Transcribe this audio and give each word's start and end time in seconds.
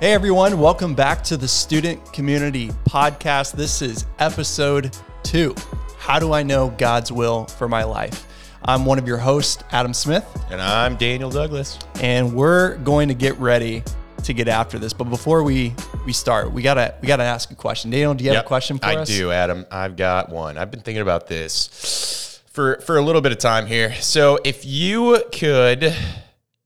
Hey 0.00 0.12
everyone, 0.14 0.58
welcome 0.58 0.94
back 0.94 1.22
to 1.24 1.36
the 1.36 1.46
Student 1.46 2.12
Community 2.12 2.70
Podcast. 2.88 3.52
This 3.52 3.82
is 3.82 4.06
episode 4.18 4.96
two. 5.22 5.54
How 5.98 6.18
do 6.18 6.32
I 6.32 6.42
know 6.42 6.70
God's 6.78 7.12
will 7.12 7.44
for 7.44 7.68
my 7.68 7.84
life? 7.84 8.26
I'm 8.64 8.86
one 8.86 8.98
of 8.98 9.06
your 9.06 9.18
hosts, 9.18 9.62
Adam 9.72 9.92
Smith, 9.92 10.24
And 10.50 10.60
I'm 10.60 10.96
Daniel 10.96 11.30
Douglas. 11.30 11.78
and 12.00 12.32
we're 12.32 12.76
going 12.78 13.08
to 13.08 13.14
get 13.14 13.36
ready 13.38 13.82
to 14.24 14.32
get 14.32 14.48
after 14.48 14.78
this. 14.78 14.92
But 14.94 15.04
before 15.04 15.42
we 15.42 15.74
we 16.06 16.14
start, 16.14 16.50
we 16.50 16.62
gotta 16.62 16.94
we 17.02 17.06
gotta 17.08 17.24
ask 17.24 17.50
a 17.50 17.54
question. 17.54 17.90
Daniel, 17.90 18.14
do 18.14 18.24
you 18.24 18.30
have 18.32 18.44
a 18.44 18.48
question 18.48 18.78
for 18.78 18.86
I 18.86 18.96
us? 18.96 19.08
do, 19.08 19.30
Adam. 19.30 19.66
I've 19.70 19.96
got 19.96 20.30
one. 20.30 20.56
I've 20.56 20.70
been 20.70 20.80
thinking 20.80 21.02
about 21.02 21.26
this 21.26 22.40
for 22.50 22.80
for 22.80 22.96
a 22.96 23.02
little 23.02 23.20
bit 23.20 23.32
of 23.32 23.38
time 23.38 23.66
here. 23.66 23.94
So, 23.96 24.38
if 24.44 24.64
you 24.64 25.22
could 25.32 25.94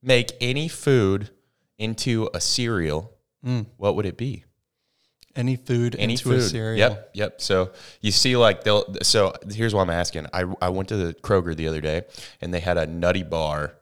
make 0.03 0.33
any 0.41 0.69
food 0.69 1.31
into 1.79 2.29
a 2.35 2.41
cereal, 2.41 3.14
Mm. 3.45 3.67
what 3.77 3.97
would 3.97 4.07
it 4.07 4.17
be? 4.17 4.45
Any 5.37 5.57
food 5.57 5.97
Any 5.99 6.13
into 6.15 6.25
food. 6.25 6.39
a 6.39 6.43
cereal? 6.43 6.79
Yep, 6.79 7.11
yep. 7.15 7.41
So 7.41 7.73
you 8.01 8.13
see, 8.13 8.37
like 8.37 8.63
they'll. 8.63 8.85
So 9.03 9.35
here's 9.51 9.75
what 9.75 9.83
I'm 9.83 9.91
asking. 9.91 10.27
I 10.33 10.45
I 10.63 10.69
went 10.69 10.89
to 10.91 10.97
the 10.97 11.13
Kroger 11.15 11.57
the 11.57 11.67
other 11.67 11.81
day, 11.81 12.03
and 12.41 12.55
they 12.55 12.61
had 12.61 12.79
a 12.79 12.87
Nutty 12.87 13.25
Bar 13.25 13.75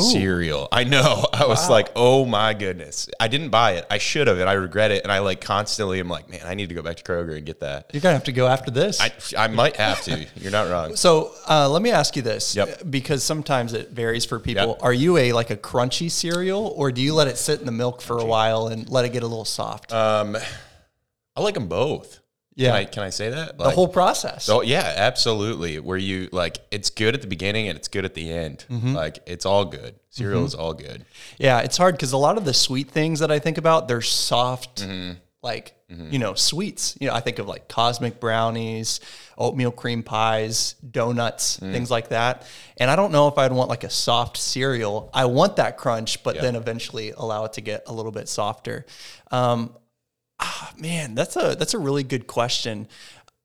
cereal. 0.00 0.68
I 0.72 0.84
know. 0.84 1.26
I 1.32 1.46
was 1.46 1.68
like, 1.68 1.88
oh 1.96 2.24
my 2.24 2.54
goodness. 2.54 3.08
I 3.20 3.28
didn't 3.28 3.50
buy 3.50 3.72
it. 3.72 3.86
I 3.90 3.98
should 3.98 4.26
have, 4.28 4.38
and 4.38 4.48
I 4.48 4.54
regret 4.54 4.90
it. 4.90 5.02
And 5.02 5.12
I 5.12 5.18
like 5.18 5.40
constantly 5.40 6.00
am 6.00 6.08
like, 6.08 6.28
man, 6.30 6.40
I 6.44 6.54
need 6.54 6.68
to 6.70 6.74
go 6.74 6.82
back 6.82 6.96
to 6.96 7.02
Kroger 7.02 7.36
and 7.36 7.44
get 7.44 7.60
that. 7.60 7.90
You're 7.92 8.00
gonna 8.00 8.14
have 8.14 8.24
to 8.24 8.32
go 8.32 8.46
after 8.46 8.70
this. 8.70 9.00
I 9.00 9.12
I 9.36 9.48
might 9.48 9.76
have 9.76 10.00
to. 10.02 10.26
You're 10.36 10.52
not 10.52 10.70
wrong. 10.70 10.96
So 10.96 11.32
uh, 11.48 11.68
let 11.68 11.82
me 11.82 11.90
ask 11.90 12.16
you 12.16 12.22
this, 12.22 12.54
Yep. 12.56 12.90
because 12.90 13.22
sometimes 13.22 13.72
it 13.72 13.90
varies 13.90 14.24
for 14.24 14.38
people. 14.38 14.68
Yep. 14.68 14.78
Are 14.82 14.92
you 14.94 15.16
a 15.18 15.32
like 15.32 15.50
a 15.50 15.56
crunchy 15.56 16.10
cereal, 16.10 16.72
or 16.76 16.90
do 16.92 17.00
you 17.02 17.14
let 17.14 17.28
it 17.28 17.36
sit 17.38 17.60
in 17.60 17.66
the 17.66 17.72
milk 17.72 18.00
for 18.00 18.18
a 18.18 18.24
while 18.24 18.68
and 18.68 18.88
let 18.88 19.04
it 19.04 19.12
get 19.12 19.22
a 19.22 19.26
little 19.26 19.44
soft? 19.44 19.92
Um, 19.92 20.36
I 21.36 21.40
like 21.40 21.54
them 21.54 21.66
both. 21.68 22.20
Yeah. 22.54 22.68
Can 22.70 22.76
I, 22.76 22.84
can 22.84 23.02
I 23.04 23.10
say 23.10 23.30
that? 23.30 23.56
the 23.58 23.70
whole 23.70 23.88
process. 23.88 24.48
Oh 24.48 24.60
yeah, 24.60 24.92
absolutely. 24.96 25.78
Where 25.78 25.96
you 25.96 26.28
like, 26.32 26.58
it's 26.70 26.90
good 26.90 27.14
at 27.14 27.20
the 27.22 27.26
beginning 27.28 27.68
and 27.68 27.78
it's 27.78 27.88
good 27.88 28.04
at 28.04 28.14
the 28.14 28.30
end. 28.30 28.64
Mm-hmm. 28.70 28.94
Like 28.94 29.20
it's 29.26 29.46
all 29.46 29.64
good. 29.64 29.94
Cereal 30.10 30.44
is 30.44 30.54
all 30.54 30.74
good. 30.74 31.04
Yeah, 31.38 31.60
it's 31.60 31.76
hard 31.78 31.94
because 31.94 32.12
a 32.12 32.18
lot 32.18 32.36
of 32.36 32.44
the 32.44 32.52
sweet 32.52 32.90
things 32.90 33.20
that 33.20 33.30
I 33.30 33.38
think 33.38 33.56
about, 33.58 33.88
they're 33.88 34.02
soft, 34.02 34.82
Mm-hmm. 34.82 35.12
like 35.42 35.74
you 36.10 36.18
know, 36.18 36.32
sweets. 36.32 36.96
You 37.02 37.08
know, 37.08 37.14
I 37.14 37.20
think 37.20 37.38
of 37.38 37.46
like 37.46 37.68
cosmic 37.68 38.18
brownies, 38.18 39.00
oatmeal 39.36 39.70
cream 39.70 40.02
pies, 40.02 40.74
donuts, 40.90 41.58
Mm. 41.60 41.70
things 41.72 41.90
like 41.90 42.08
that. 42.08 42.46
And 42.78 42.90
I 42.90 42.96
don't 42.96 43.12
know 43.12 43.28
if 43.28 43.36
I'd 43.36 43.52
want 43.52 43.68
like 43.68 43.84
a 43.84 43.90
soft 43.90 44.38
cereal. 44.38 45.10
I 45.12 45.26
want 45.26 45.56
that 45.56 45.76
crunch, 45.76 46.22
but 46.22 46.40
then 46.40 46.56
eventually 46.56 47.10
allow 47.14 47.44
it 47.44 47.52
to 47.54 47.60
get 47.60 47.82
a 47.88 47.92
little 47.92 48.10
bit 48.10 48.26
softer. 48.30 48.86
Um, 49.30 49.76
ah, 50.42 50.72
man, 50.78 51.14
that's 51.14 51.36
a 51.36 51.54
that's 51.58 51.74
a 51.74 51.78
really 51.78 52.02
good 52.02 52.26
question. 52.26 52.88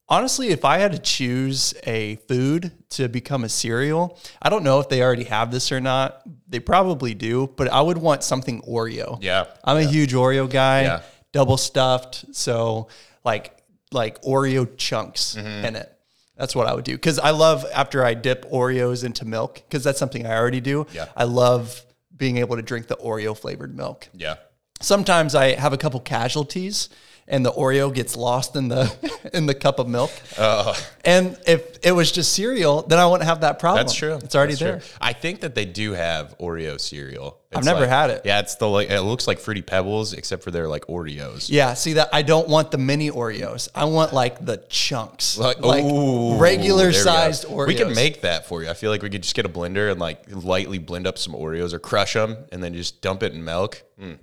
Honestly, 0.09 0.49
if 0.49 0.63
I 0.63 0.77
had 0.77 0.93
to 0.93 0.99
choose 0.99 1.73
a 1.85 2.15
food 2.29 2.71
to 2.91 3.09
become 3.09 3.43
a 3.43 3.49
cereal, 3.49 4.17
I 4.41 4.49
don't 4.49 4.63
know 4.63 4.79
if 4.79 4.87
they 4.87 5.01
already 5.01 5.25
have 5.25 5.51
this 5.51 5.69
or 5.71 5.81
not. 5.81 6.21
They 6.47 6.59
probably 6.61 7.13
do, 7.13 7.47
but 7.57 7.67
I 7.67 7.81
would 7.81 7.97
want 7.97 8.23
something 8.23 8.61
Oreo. 8.61 9.17
Yeah. 9.21 9.47
I'm 9.65 9.75
a 9.77 9.83
huge 9.83 10.13
Oreo 10.13 10.49
guy, 10.49 10.83
Yeah. 10.83 11.01
double 11.33 11.57
stuffed, 11.57 12.23
so 12.33 12.87
like 13.25 13.53
like 13.91 14.21
Oreo 14.21 14.65
chunks 14.77 15.35
Mm-hmm. 15.35 15.65
in 15.65 15.75
it. 15.75 15.93
That's 16.37 16.55
what 16.55 16.67
I 16.67 16.73
would 16.73 16.85
do 16.85 16.93
because 16.93 17.19
I 17.19 17.31
love 17.31 17.65
after 17.73 18.05
I 18.05 18.13
dip 18.13 18.49
Oreos 18.49 19.03
into 19.03 19.25
milk 19.25 19.55
because 19.55 19.83
that's 19.83 19.99
something 19.99 20.25
I 20.25 20.37
already 20.37 20.61
do. 20.61 20.85
Yeah. 20.93 21.07
I 21.17 21.23
love 21.25 21.83
being 22.15 22.37
able 22.37 22.55
to 22.55 22.61
drink 22.61 22.87
the 22.87 22.95
Oreo 22.95 23.37
flavored 23.37 23.75
milk 23.75 24.07
Yeah. 24.13 24.35
Sometimes 24.81 25.35
I 25.35 25.53
have 25.55 25.73
a 25.73 25.77
couple 25.77 25.99
casualties 25.99 26.89
and 27.29 27.45
the 27.45 27.51
Oreo 27.51 27.93
gets 27.93 28.15
lost 28.15 28.55
in 28.55 28.69
the 28.69 28.89
in 29.33 29.47
the 29.47 29.53
cup 29.53 29.79
of 29.79 29.87
milk. 29.89 30.11
Oh. 30.39 30.73
And 31.03 31.37
if 31.45 31.79
it 31.83 31.91
was 31.91 32.09
just 32.09 32.31
cereal, 32.31 32.83
then 32.83 32.99
I 32.99 33.05
wouldn't 33.05 33.27
have 33.27 33.41
that 33.41 33.59
problem. 33.59 33.85
That's 33.85 33.93
true. 33.93 34.13
It's 34.15 34.33
already 34.33 34.53
That's 34.53 34.61
true. 34.61 34.71
there. 34.71 34.81
I 35.01 35.11
think 35.11 35.41
that 35.41 35.53
they 35.53 35.65
do 35.65 35.91
have 35.91 36.37
Oreo 36.37 36.79
cereal. 36.79 37.37
I've 37.53 37.65
never 37.65 37.81
like- 37.81 37.89
had 37.89 38.09
it. 38.11 38.21
Yeah, 38.23 38.39
it's 38.39 38.55
the 38.55 38.69
like 38.69 38.89
it 38.89 39.01
looks 39.01 39.27
like 39.27 39.39
fruity 39.39 39.61
pebbles 39.61 40.13
except 40.13 40.41
for 40.43 40.51
they're 40.51 40.69
like 40.69 40.85
Oreos. 40.87 41.49
Yeah, 41.49 41.73
see 41.73 41.93
that 41.93 42.07
I 42.13 42.21
don't 42.21 42.47
want 42.47 42.71
the 42.71 42.77
mini 42.77 43.11
Oreos. 43.11 43.67
I 43.75 43.85
want 43.85 44.13
like 44.13 44.45
the 44.45 44.63
chunks. 44.69 45.37
Like, 45.37 45.59
Like, 45.59 45.83
ooh, 45.83 46.37
regular 46.37 46.93
sized 46.93 47.45
Oreos. 47.45 47.67
We 47.67 47.75
can 47.75 47.93
make 47.93 48.21
that 48.21 48.47
for 48.47 48.63
you. 48.63 48.69
I 48.69 48.73
feel 48.73 48.89
like 48.89 49.01
we 49.01 49.09
could 49.09 49.23
just 49.23 49.35
get 49.35 49.45
a 49.45 49.49
blender 49.49 49.91
and 49.91 49.99
like 49.99 50.23
lightly 50.29 50.77
blend 50.77 51.05
up 51.07 51.17
some 51.17 51.33
Oreos 51.33 51.73
or 51.73 51.79
crush 51.79 52.13
them 52.13 52.37
and 52.53 52.63
then 52.63 52.73
just 52.73 53.01
dump 53.01 53.21
it 53.21 53.33
in 53.33 53.43
milk. 53.43 53.83
Mm. 54.01 54.19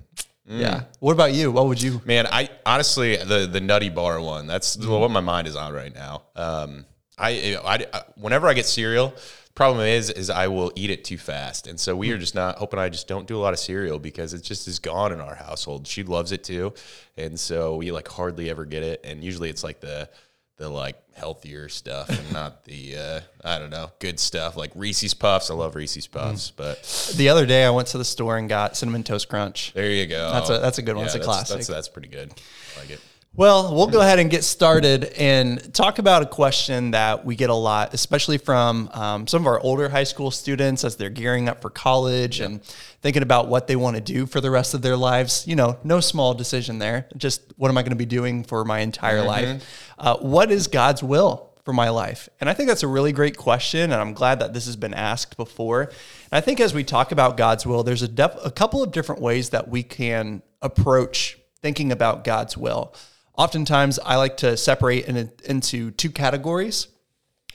Yeah. 0.46 0.82
What 1.00 1.12
about 1.12 1.32
you? 1.32 1.50
What 1.50 1.66
would 1.68 1.80
you 1.80 2.02
Man, 2.04 2.26
I 2.30 2.50
honestly 2.66 3.16
the 3.16 3.46
the 3.50 3.60
nutty 3.60 3.88
bar 3.88 4.20
one. 4.20 4.46
That's 4.46 4.76
Mm-hmm. 4.76 4.90
what 4.90 5.10
my 5.10 5.20
mind 5.20 5.46
is 5.48 5.56
on 5.56 5.72
right 5.72 5.94
now. 5.94 6.22
Um, 6.36 6.84
I, 7.16 7.56
I, 7.64 8.02
whenever 8.16 8.48
I 8.48 8.54
get 8.54 8.66
cereal, 8.66 9.14
problem 9.54 9.86
is 9.86 10.10
is 10.10 10.30
I 10.30 10.48
will 10.48 10.72
eat 10.74 10.90
it 10.90 11.04
too 11.04 11.16
fast, 11.16 11.66
and 11.68 11.78
so 11.78 11.94
we 11.96 12.10
are 12.10 12.18
just 12.18 12.34
not 12.34 12.58
hoping 12.58 12.78
I 12.80 12.88
just 12.88 13.06
don't 13.06 13.26
do 13.26 13.36
a 13.36 13.42
lot 13.42 13.52
of 13.52 13.58
cereal 13.60 13.98
because 14.00 14.34
it 14.34 14.42
just 14.42 14.66
is 14.66 14.78
gone 14.80 15.12
in 15.12 15.20
our 15.20 15.36
household. 15.36 15.86
She 15.86 16.02
loves 16.02 16.32
it 16.32 16.42
too, 16.44 16.74
and 17.16 17.38
so 17.38 17.76
we 17.76 17.92
like 17.92 18.08
hardly 18.08 18.50
ever 18.50 18.64
get 18.64 18.82
it, 18.82 19.00
and 19.04 19.22
usually 19.22 19.48
it's 19.48 19.62
like 19.62 19.80
the 19.80 20.08
the 20.56 20.68
like 20.68 20.96
healthier 21.14 21.68
stuff 21.68 22.08
and 22.08 22.32
not 22.32 22.64
the 22.64 22.96
uh, 22.96 23.20
I 23.44 23.58
don't 23.58 23.70
know 23.70 23.90
good 23.98 24.18
stuff 24.20 24.56
like 24.56 24.70
Reese's 24.74 25.14
Puffs. 25.14 25.50
I 25.50 25.54
love 25.54 25.74
Reese's 25.74 26.06
Hmm. 26.06 26.18
Puffs, 26.18 26.50
but 26.50 26.82
the 27.16 27.28
other 27.28 27.46
day 27.46 27.64
I 27.64 27.70
went 27.70 27.88
to 27.88 27.98
the 27.98 28.04
store 28.04 28.36
and 28.36 28.48
got 28.48 28.76
cinnamon 28.76 29.02
toast 29.04 29.28
crunch. 29.28 29.72
there 29.74 29.90
you 29.90 30.06
go. 30.06 30.30
That's 30.32 30.50
a- 30.50 30.58
that's 30.58 30.78
a 30.78 30.82
good 30.82 30.96
one. 30.96 31.06
It's 31.06 31.14
a 31.14 31.18
that's- 31.18 31.34
classic. 31.36 31.56
That's, 31.56 31.66
that's 31.68 31.88
pretty 31.88 32.08
good. 32.08 32.32
I 32.76 32.80
like 32.80 32.90
it. 32.90 33.00
Well, 33.36 33.74
we'll 33.74 33.88
go 33.88 34.00
ahead 34.00 34.20
and 34.20 34.30
get 34.30 34.44
started 34.44 35.06
and 35.16 35.74
talk 35.74 35.98
about 35.98 36.22
a 36.22 36.26
question 36.26 36.92
that 36.92 37.24
we 37.24 37.34
get 37.34 37.50
a 37.50 37.54
lot, 37.54 37.92
especially 37.92 38.38
from 38.38 38.88
um, 38.92 39.26
some 39.26 39.42
of 39.42 39.48
our 39.48 39.58
older 39.58 39.88
high 39.88 40.04
school 40.04 40.30
students 40.30 40.84
as 40.84 40.94
they're 40.94 41.10
gearing 41.10 41.48
up 41.48 41.60
for 41.60 41.68
college 41.68 42.38
and 42.38 42.62
thinking 43.02 43.24
about 43.24 43.48
what 43.48 43.66
they 43.66 43.74
want 43.74 43.96
to 43.96 44.00
do 44.00 44.26
for 44.26 44.40
the 44.40 44.52
rest 44.52 44.72
of 44.72 44.82
their 44.82 44.96
lives. 44.96 45.48
You 45.48 45.56
know, 45.56 45.80
no 45.82 45.98
small 45.98 46.32
decision 46.34 46.78
there. 46.78 47.08
Just 47.16 47.42
what 47.56 47.70
am 47.70 47.76
I 47.76 47.82
going 47.82 47.90
to 47.90 47.96
be 47.96 48.06
doing 48.06 48.44
for 48.44 48.64
my 48.64 48.78
entire 48.78 49.22
life? 49.22 49.90
Uh, 49.98 50.16
what 50.18 50.52
is 50.52 50.68
God's 50.68 51.02
will? 51.02 51.50
For 51.64 51.72
my 51.72 51.88
life. 51.88 52.28
And 52.40 52.50
I 52.50 52.52
think 52.52 52.68
that's 52.68 52.82
a 52.82 52.88
really 52.88 53.10
great 53.10 53.38
question. 53.38 53.90
And 53.90 53.94
I'm 53.94 54.12
glad 54.12 54.38
that 54.40 54.52
this 54.52 54.66
has 54.66 54.76
been 54.76 54.92
asked 54.92 55.38
before. 55.38 55.84
And 55.84 55.92
I 56.30 56.40
think 56.42 56.60
as 56.60 56.74
we 56.74 56.84
talk 56.84 57.10
about 57.10 57.38
God's 57.38 57.64
will, 57.66 57.82
there's 57.82 58.02
a, 58.02 58.08
def- 58.08 58.36
a 58.44 58.50
couple 58.50 58.82
of 58.82 58.92
different 58.92 59.22
ways 59.22 59.48
that 59.48 59.66
we 59.68 59.82
can 59.82 60.42
approach 60.60 61.38
thinking 61.62 61.90
about 61.90 62.22
God's 62.22 62.56
will. 62.56 62.94
Oftentimes, 63.36 63.98
I 63.98 64.16
like 64.16 64.36
to 64.38 64.56
separate 64.56 65.06
in, 65.06 65.30
into 65.44 65.90
two 65.90 66.10
categories. 66.10 66.88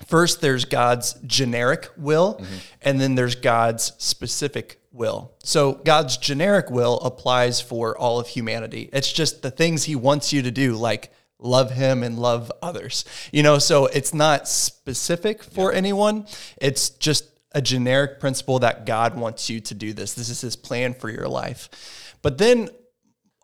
First, 0.05 0.41
there's 0.41 0.65
God's 0.65 1.13
generic 1.25 1.89
will, 1.97 2.35
mm-hmm. 2.35 2.55
and 2.81 2.99
then 3.01 3.15
there's 3.15 3.35
God's 3.35 3.93
specific 3.97 4.81
will. 4.91 5.33
So, 5.43 5.73
God's 5.73 6.17
generic 6.17 6.69
will 6.69 6.99
applies 6.99 7.61
for 7.61 7.97
all 7.97 8.19
of 8.19 8.27
humanity. 8.27 8.89
It's 8.93 9.11
just 9.11 9.41
the 9.41 9.51
things 9.51 9.85
He 9.85 9.95
wants 9.95 10.31
you 10.33 10.41
to 10.41 10.51
do, 10.51 10.75
like 10.75 11.11
love 11.37 11.71
Him 11.71 12.03
and 12.03 12.19
love 12.19 12.51
others. 12.61 13.05
You 13.31 13.43
know, 13.43 13.59
so 13.59 13.85
it's 13.87 14.13
not 14.13 14.47
specific 14.47 15.43
for 15.43 15.73
anyone, 15.73 16.27
it's 16.61 16.89
just 16.89 17.25
a 17.51 17.61
generic 17.61 18.19
principle 18.19 18.59
that 18.59 18.85
God 18.85 19.17
wants 19.17 19.49
you 19.49 19.59
to 19.61 19.73
do 19.73 19.93
this. 19.93 20.13
This 20.13 20.29
is 20.29 20.41
His 20.41 20.55
plan 20.55 20.93
for 20.93 21.09
your 21.09 21.27
life. 21.27 22.15
But 22.21 22.37
then 22.37 22.69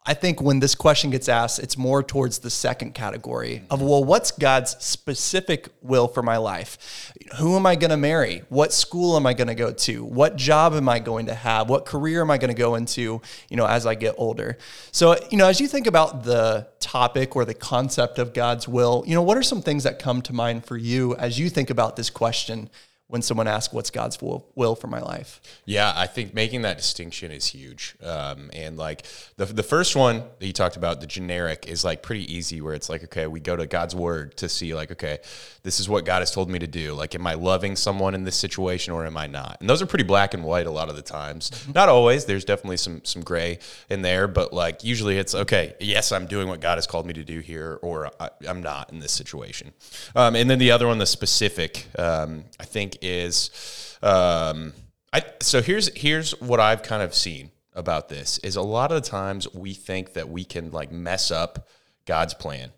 I 0.07 0.13
think 0.13 0.39
when 0.39 0.59
this 0.59 0.75
question 0.75 1.09
gets 1.09 1.27
asked, 1.27 1.57
it's 1.57 1.77
more 1.77 2.03
towards 2.03 2.39
the 2.39 2.51
second 2.51 2.93
category 2.93 3.63
of, 3.71 3.81
well, 3.81 4.03
what's 4.03 4.29
God's 4.29 4.77
specific 4.83 5.69
will 5.81 6.07
for 6.07 6.21
my 6.21 6.37
life? 6.37 7.11
Who 7.39 7.55
am 7.55 7.65
I 7.65 7.75
going 7.75 7.89
to 7.89 7.97
marry? 7.97 8.43
What 8.49 8.71
school 8.71 9.15
am 9.15 9.25
I 9.25 9.33
going 9.33 9.47
to 9.47 9.55
go 9.55 9.71
to? 9.71 10.05
What 10.05 10.35
job 10.35 10.73
am 10.73 10.87
I 10.87 10.99
going 10.99 11.25
to 11.25 11.33
have? 11.33 11.69
What 11.69 11.87
career 11.87 12.21
am 12.21 12.29
I 12.29 12.37
going 12.37 12.53
to 12.53 12.57
go 12.57 12.75
into, 12.75 13.19
you 13.49 13.57
know, 13.57 13.65
as 13.65 13.87
I 13.87 13.95
get 13.95 14.13
older? 14.19 14.59
So, 14.91 15.17
you 15.31 15.39
know, 15.39 15.47
as 15.47 15.59
you 15.59 15.67
think 15.67 15.87
about 15.87 16.23
the 16.23 16.67
topic 16.79 17.35
or 17.35 17.43
the 17.43 17.55
concept 17.55 18.19
of 18.19 18.31
God's 18.31 18.67
will, 18.67 19.03
you 19.07 19.15
know, 19.15 19.23
what 19.23 19.37
are 19.37 19.43
some 19.43 19.63
things 19.63 19.85
that 19.85 19.97
come 19.97 20.21
to 20.23 20.33
mind 20.33 20.65
for 20.65 20.77
you 20.77 21.15
as 21.15 21.39
you 21.39 21.49
think 21.49 21.71
about 21.71 21.95
this 21.95 22.11
question 22.11 22.69
when 23.07 23.21
someone 23.21 23.47
asks, 23.47 23.71
what's 23.73 23.91
God's 23.91 24.19
will, 24.21 24.47
will 24.55 24.75
for 24.75 24.87
my 24.87 24.99
life? 24.99 25.39
Yeah, 25.65 25.93
I 25.95 26.07
think 26.07 26.33
making 26.33 26.63
that 26.63 26.77
distinction 26.77 27.31
is 27.31 27.45
huge. 27.45 27.95
Um, 28.03 28.49
and 28.51 28.77
like 28.77 29.05
the, 29.37 29.45
the 29.45 29.63
first 29.63 29.95
one 29.95 30.23
that 30.39 30.45
you 30.47 30.53
talked 30.53 30.75
about, 30.75 31.01
the 31.01 31.07
generic, 31.07 31.67
is 31.67 31.83
like 31.83 32.01
pretty 32.01 32.33
easy 32.33 32.61
where 32.61 32.73
it's 32.73 32.89
like, 32.89 33.03
okay, 33.03 33.27
we 33.27 33.39
go 33.39 33.55
to 33.55 33.67
God's 33.67 33.95
word 33.95 34.35
to 34.37 34.49
see, 34.49 34.73
like, 34.73 34.91
okay, 34.91 35.19
this 35.61 35.79
is 35.79 35.87
what 35.87 36.03
God 36.05 36.19
has 36.19 36.31
told 36.31 36.49
me 36.49 36.57
to 36.59 36.67
do. 36.67 36.93
Like, 36.93 37.13
am 37.13 37.27
I 37.27 37.35
loving 37.35 37.75
someone 37.75 38.15
in 38.15 38.23
this 38.23 38.35
situation 38.35 38.93
or 38.93 39.05
am 39.05 39.17
I 39.17 39.27
not? 39.27 39.57
And 39.59 39.69
those 39.69 39.81
are 39.81 39.85
pretty 39.85 40.03
black 40.03 40.33
and 40.33 40.43
white 40.43 40.65
a 40.65 40.71
lot 40.71 40.89
of 40.89 40.95
the 40.95 41.01
times. 41.01 41.51
Not 41.73 41.89
always. 41.89 42.25
There's 42.25 42.45
definitely 42.45 42.77
some 42.77 43.01
some 43.03 43.21
gray 43.21 43.59
in 43.89 44.01
there, 44.01 44.27
but 44.27 44.53
like 44.53 44.83
usually 44.83 45.17
it's 45.17 45.35
okay. 45.35 45.75
Yes, 45.79 46.11
I'm 46.11 46.25
doing 46.25 46.47
what 46.47 46.59
God 46.59 46.77
has 46.77 46.87
called 46.87 47.05
me 47.05 47.13
to 47.13 47.23
do 47.23 47.39
here, 47.39 47.79
or 47.81 48.11
I, 48.19 48.29
I'm 48.47 48.61
not 48.61 48.91
in 48.91 48.99
this 48.99 49.11
situation. 49.11 49.73
Um, 50.15 50.35
and 50.35 50.49
then 50.49 50.59
the 50.59 50.71
other 50.71 50.87
one, 50.87 50.97
the 50.97 51.05
specific, 51.05 51.87
um, 51.97 52.45
I 52.59 52.65
think 52.65 52.94
is. 53.01 53.97
Um, 54.01 54.73
I, 55.13 55.23
so 55.41 55.61
here's 55.61 55.93
here's 55.95 56.31
what 56.41 56.59
I've 56.59 56.83
kind 56.83 57.01
of 57.01 57.13
seen. 57.13 57.51
about 57.73 58.07
this 58.07 58.37
is 58.39 58.55
a 58.55 58.61
lot 58.61 58.91
of 58.91 59.03
the 59.03 59.09
times 59.09 59.53
we 59.53 59.73
think 59.73 60.13
that 60.13 60.29
we 60.29 60.45
can 60.45 60.71
like 60.71 60.91
mess 60.91 61.29
up 61.29 61.67
God's 62.05 62.33
plan. 62.33 62.71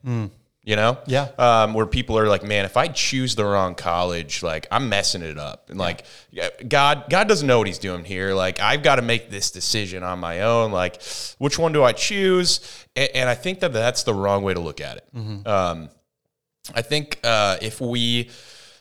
You 0.63 0.75
know, 0.75 0.97
Yeah. 1.05 1.29
Um, 1.37 1.73
where 1.73 1.85
people 1.85 2.17
are 2.17 2.27
like, 2.27 2.43
man, 2.43 2.65
if 2.65 2.75
I 2.75 2.89
choose 2.89 3.35
the 3.35 3.45
wrong 3.45 3.73
college, 3.73 4.43
like 4.43 4.67
I'm 4.69 4.89
messing 4.89 5.21
it 5.21 5.37
up, 5.37 5.69
and 5.69 5.79
like 5.79 6.03
God, 6.67 7.05
God 7.09 7.29
doesn't 7.29 7.47
know 7.47 7.59
what 7.59 7.67
He's 7.67 7.79
doing 7.79 8.03
here. 8.03 8.33
Like 8.33 8.59
I've 8.59 8.83
got 8.83 8.97
to 8.97 9.01
make 9.01 9.29
this 9.29 9.49
decision 9.49 10.03
on 10.03 10.19
my 10.19 10.41
own. 10.41 10.71
Like, 10.73 11.01
which 11.37 11.57
one 11.57 11.71
do 11.71 11.83
I 11.83 11.93
choose? 11.93 12.59
And, 12.97 13.09
and 13.15 13.29
I 13.29 13.35
think 13.35 13.61
that 13.61 13.71
that's 13.71 14.03
the 14.03 14.13
wrong 14.13 14.43
way 14.43 14.53
to 14.55 14.59
look 14.59 14.81
at 14.81 14.97
it. 14.97 15.47
Um, 15.47 15.89
I 16.75 16.81
think 16.81 17.19
uh, 17.23 17.57
if 17.61 17.79
we 17.79 18.29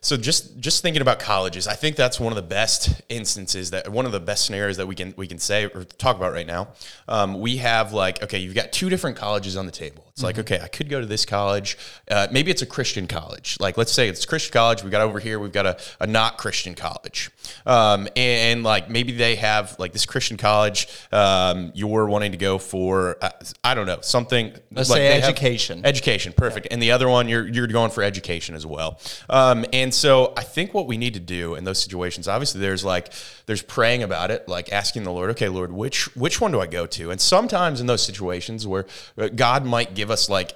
so 0.06 0.16
just 0.16 0.60
just 0.60 0.82
thinking 0.82 1.02
about 1.02 1.18
colleges, 1.18 1.66
I 1.66 1.74
think 1.74 1.96
that's 1.96 2.20
one 2.20 2.32
of 2.32 2.36
the 2.36 2.42
best 2.42 3.02
instances 3.08 3.70
that 3.72 3.90
one 3.90 4.06
of 4.06 4.12
the 4.12 4.20
best 4.20 4.46
scenarios 4.46 4.76
that 4.76 4.86
we 4.86 4.94
can 4.94 5.12
we 5.16 5.26
can 5.26 5.40
say 5.40 5.64
or 5.64 5.82
talk 5.82 6.14
about 6.16 6.32
right 6.32 6.46
now. 6.46 6.68
Um, 7.08 7.40
we 7.40 7.56
have 7.56 7.92
like 7.92 8.22
okay, 8.22 8.38
you've 8.38 8.54
got 8.54 8.70
two 8.70 8.88
different 8.88 9.16
colleges 9.16 9.56
on 9.56 9.66
the 9.66 9.72
table. 9.72 10.05
It's 10.16 10.22
like 10.22 10.38
okay, 10.38 10.58
I 10.62 10.68
could 10.68 10.88
go 10.88 10.98
to 10.98 11.04
this 11.04 11.26
college. 11.26 11.76
Uh, 12.10 12.26
maybe 12.30 12.50
it's 12.50 12.62
a 12.62 12.66
Christian 12.66 13.06
college. 13.06 13.58
Like 13.60 13.76
let's 13.76 13.92
say 13.92 14.08
it's 14.08 14.24
Christian 14.24 14.50
college. 14.50 14.82
We 14.82 14.88
got 14.88 15.02
over 15.02 15.18
here. 15.18 15.38
We've 15.38 15.52
got 15.52 15.66
a, 15.66 15.78
a 16.00 16.06
not 16.06 16.38
Christian 16.38 16.74
college, 16.74 17.30
um, 17.66 18.08
and, 18.16 18.16
and, 18.16 18.62
like 18.64 18.88
maybe 18.88 19.12
they 19.12 19.36
have 19.36 19.76
like 19.78 19.92
this 19.92 20.06
Christian 20.06 20.38
college. 20.38 20.88
Um, 21.12 21.70
you're 21.74 22.06
wanting 22.06 22.32
to 22.32 22.38
go 22.38 22.56
for 22.56 23.18
uh, 23.20 23.28
I 23.62 23.74
don't 23.74 23.86
know 23.86 23.98
something. 24.00 24.54
Let's 24.72 24.88
like 24.88 25.00
say 25.00 25.20
education. 25.20 25.84
Education, 25.84 26.32
perfect. 26.32 26.68
And 26.70 26.82
the 26.82 26.92
other 26.92 27.10
one, 27.10 27.28
you're 27.28 27.46
you're 27.46 27.66
going 27.66 27.90
for 27.90 28.02
education 28.02 28.54
as 28.54 28.64
well. 28.64 28.98
Um, 29.28 29.66
and 29.74 29.92
so 29.92 30.32
I 30.34 30.44
think 30.44 30.72
what 30.72 30.86
we 30.86 30.96
need 30.96 31.12
to 31.12 31.20
do 31.20 31.56
in 31.56 31.64
those 31.64 31.78
situations, 31.78 32.26
obviously, 32.26 32.62
there's 32.62 32.86
like 32.86 33.12
there's 33.44 33.60
praying 33.60 34.02
about 34.02 34.30
it, 34.30 34.48
like 34.48 34.72
asking 34.72 35.04
the 35.04 35.12
Lord, 35.12 35.28
okay, 35.32 35.50
Lord, 35.50 35.72
which 35.72 36.16
which 36.16 36.40
one 36.40 36.52
do 36.52 36.60
I 36.62 36.66
go 36.66 36.86
to? 36.86 37.10
And 37.10 37.20
sometimes 37.20 37.82
in 37.82 37.86
those 37.86 38.02
situations 38.02 38.66
where 38.66 38.86
uh, 39.18 39.28
God 39.28 39.66
might 39.66 39.94
give 39.94 40.05
us 40.10 40.28
like. 40.28 40.52